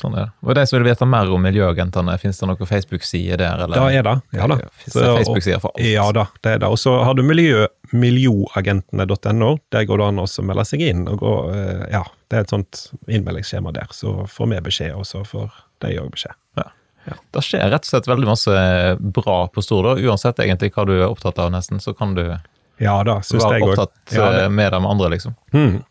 [0.00, 0.32] Sånn er det.
[0.46, 3.64] Og de som vil vite mer om miljøagentene, finnes det noen Facebook-side der?
[3.66, 3.76] Eller?
[3.76, 4.56] Da er det, ja da.
[4.80, 5.84] Finnes det Facebook-sider for alt?
[5.84, 6.70] Ja da, det er det.
[6.72, 9.50] Og så har du miljø, miljøagentene.no.
[9.74, 11.06] Der går det an å melde seg inn.
[11.10, 13.92] og gå, eh, ja, Det er et sånt innmeldingsskjema der.
[13.92, 15.50] Så får vi beskjed, og så får
[15.84, 16.36] de òg beskjed.
[16.56, 16.70] Ja.
[17.08, 17.16] Ja.
[17.34, 18.56] Det skjer rett og slett veldig masse
[19.00, 19.98] bra på Stord.
[20.00, 22.24] Uansett egentlig hva du er opptatt av, nesten, så kan du
[22.80, 25.34] ja, da, være opptatt ja, eh, med de andre, liksom.
[25.52, 25.82] Mm.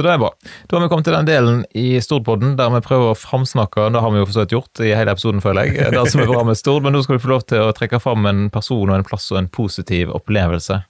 [0.00, 0.30] Så det er bra.
[0.64, 4.00] Da har vi kommet til den delen i Stordpodden der vi prøver å framsnakke Det
[4.00, 5.90] har vi jo for så vidt gjort i hele episoden, føler jeg.
[5.92, 8.00] Det som er bra med Stord, men nå skal du få lov til å trekke
[8.00, 10.80] fram en person og en plass og en positiv opplevelse.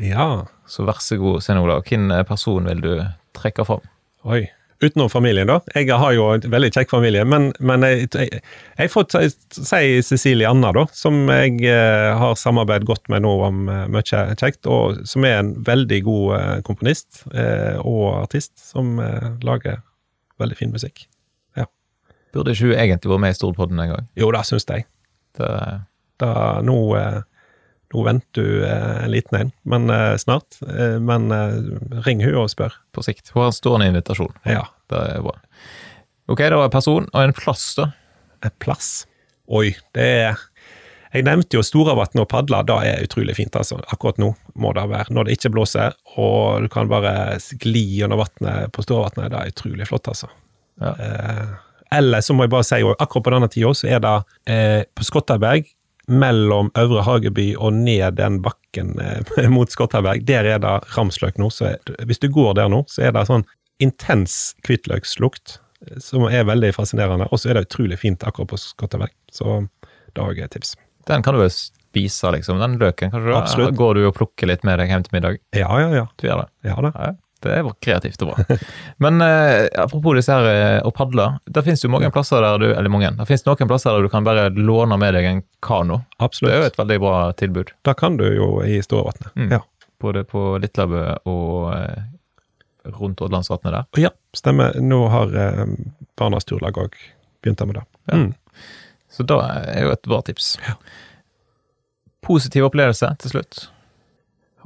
[0.00, 0.28] Ja.
[0.72, 1.84] Så vær så god, Svein Olav.
[1.84, 2.92] Hvilken person vil du
[3.36, 3.84] trekke fram?
[4.24, 4.46] Oi.
[4.80, 5.60] Utenom familien, da.
[5.72, 8.42] Jeg har jo en veldig kjekk familie, men, men jeg, jeg,
[8.76, 9.06] jeg, får
[9.56, 14.04] si Cecilie Anna, da, som jeg eh, har samarbeidet godt med nå om eh, mye
[14.36, 19.80] kjekt, og som er en veldig god eh, komponist eh, og artist, som eh, lager
[20.42, 21.06] veldig fin musikk.
[21.56, 21.70] Ja.
[22.36, 24.10] Burde ikke hun egentlig vært med i Storpodden en gang?
[24.18, 24.88] Jo, det syns jeg.
[25.40, 25.52] Det...
[26.16, 27.18] Da, nå eh,
[27.94, 30.58] nå venter du eh, en liten en, men eh, snart.
[30.62, 31.30] Eh, men
[32.06, 32.74] ring hun og spør.
[32.94, 33.30] På sikt.
[33.34, 34.34] Hun har en stående invitasjon.
[34.48, 34.66] Ja.
[34.90, 35.34] Det er bra.
[36.30, 37.90] Ok, da en person og en plass, da.
[38.46, 38.90] En plass?
[39.46, 40.44] Oi, det er
[41.14, 43.78] Jeg nevnte jo Storavatn og padla, det er utrolig fint, altså.
[43.94, 45.14] Akkurat nå må det være.
[45.14, 49.54] Når det ikke blåser, og du kan bare gli under vannet på Storavatnet, det er
[49.54, 50.28] utrolig flott, altså.
[50.76, 50.90] Ja.
[51.96, 55.70] eller så må jeg bare si, akkurat på denne tida så er det på Skotterberg
[56.06, 61.50] mellom Øvre Hageby og ned den bakken eh, mot Skotterberg, der er det ramsløk nå.
[61.50, 61.74] Så
[62.06, 63.46] hvis du går der nå, så er det sånn
[63.82, 67.28] intens hvitløkslukt eh, som er veldig fascinerende.
[67.30, 69.14] Og så er det utrolig fint akkurat på Skotterberg.
[69.34, 70.76] Så det er også et tips.
[71.06, 72.58] Den kan du jo spise, liksom.
[72.62, 73.36] Den løken, kanskje?
[73.36, 73.76] Absolutt.
[73.78, 75.38] Går du og plukker litt med deg hjem til middag?
[75.54, 76.08] Ja, ja, ja.
[76.18, 76.50] Du gjør det?
[76.70, 76.92] ja da.
[76.94, 77.14] Ja,
[77.46, 78.56] det er kreativt og bra.
[79.04, 81.28] Men eh, apropos disse her eh, å padle.
[81.44, 83.12] Det fins jo mange plasser der du Eller mange.
[83.18, 86.02] Det finnes noen plasser der du kan bare låne med deg en kano.
[86.18, 86.52] Absolutt.
[86.52, 87.72] Det er jo et veldig bra tilbud.
[87.86, 89.32] Da kan du jo i Storevatnet.
[89.36, 89.56] Mm.
[89.58, 89.62] Ja.
[90.02, 92.02] Både på Litlabø og eh,
[92.96, 93.86] rundt Ådlandsvatnet der.
[94.06, 94.76] Ja, stemmer.
[94.80, 95.64] Nå har eh,
[96.18, 96.98] Barnas Turlag òg
[97.42, 97.86] begynt med det.
[98.10, 98.20] Ja.
[98.26, 98.34] Mm.
[99.10, 100.56] Så da er jo et bra tips.
[102.26, 103.66] Positiv opplevelse til slutt.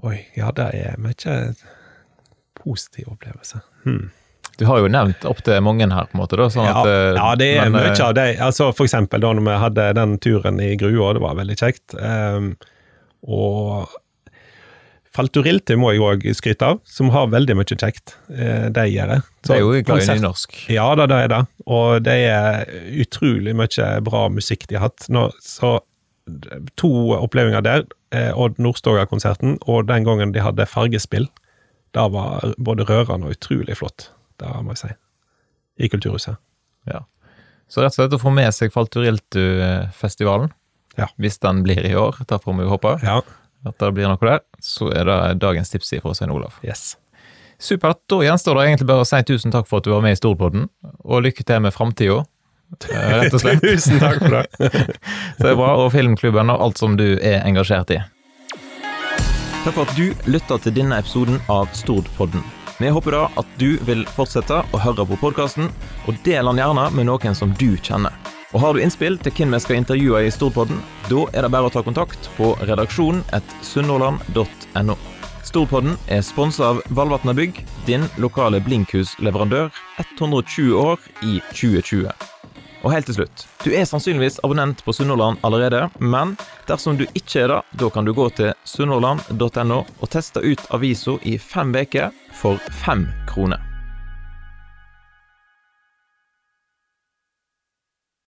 [0.02, 1.34] Oi, ja, det er mye
[2.62, 3.62] positiv opplevelse.
[3.84, 4.10] Hmm.
[4.60, 6.36] Du har jo nevnt opptil mange her, på en måte.
[6.36, 8.26] da, sånn Ja, at, eh, ja, det er eh, mye av det.
[8.44, 11.96] Altså, for eksempel da når vi hadde den turen i Grua, det var veldig kjekt.
[11.96, 12.52] Um,
[13.24, 13.88] og
[15.10, 18.14] Falturilti må jeg òg skryte av, som har veldig mye kjekt.
[18.28, 19.20] Uh, de gjør det.
[19.48, 20.58] Det er jo glad i nynorsk.
[20.70, 21.40] Ja da, det er det.
[21.64, 25.08] Og det er utrolig mye bra musikk de har hatt.
[25.08, 25.78] Nå, så
[26.78, 27.84] to opplevelser der.
[28.14, 31.28] Eh, Odd Nordstoga-konserten, og den gangen de hadde fargespill.
[31.92, 34.10] Det var både rørende og utrolig flott.
[34.38, 34.90] Det må jeg si.
[35.84, 36.36] I Kulturhuset.
[36.86, 37.00] Ja.
[37.70, 40.50] Så rett og slett å få med seg Falturiltu-festivalen,
[40.98, 41.06] Ja.
[41.18, 43.20] hvis den blir i år, da får vi håpe Ja,
[43.66, 46.54] at det blir noe der, så er det dagens tips fra Svein Olav.
[46.64, 46.96] yes.
[47.58, 47.98] Supert.
[48.08, 50.16] Da gjenstår det egentlig bare å si tusen takk for at du var med i
[50.16, 50.68] Storpodden,
[51.04, 52.24] og lykke til med framtida.
[52.90, 53.60] eh, Rett og slett.
[53.66, 54.46] Tusen takk for det.
[55.36, 57.98] Så det er bra, og Filmklubben og alt som du er engasjert i.
[59.60, 62.40] Takk for at du lytta til denne episoden av Stordpodden.
[62.80, 65.68] Vi håper da at du vil fortsette å høre på podkasten,
[66.08, 68.16] og del den gjerne med noen som du kjenner.
[68.54, 70.80] Og Har du innspill til hvem vi skal intervjue i Stordpodden,
[71.10, 74.96] da er det bare å ta kontakt på redaksjonen et sunnhordland.no.
[75.44, 79.68] Storpodden er sponsa av Valvatna Bygg, din lokale blinkhusleverandør,
[80.00, 82.39] 120 år i 2020.
[82.80, 86.36] Og helt til slutt, du er sannsynligvis abonnent på Sunnhordland allerede, men
[86.68, 91.18] dersom du ikke er det, da kan du gå til sunnhordland.no og teste ut avisa
[91.28, 93.69] i fem uker for fem kroner.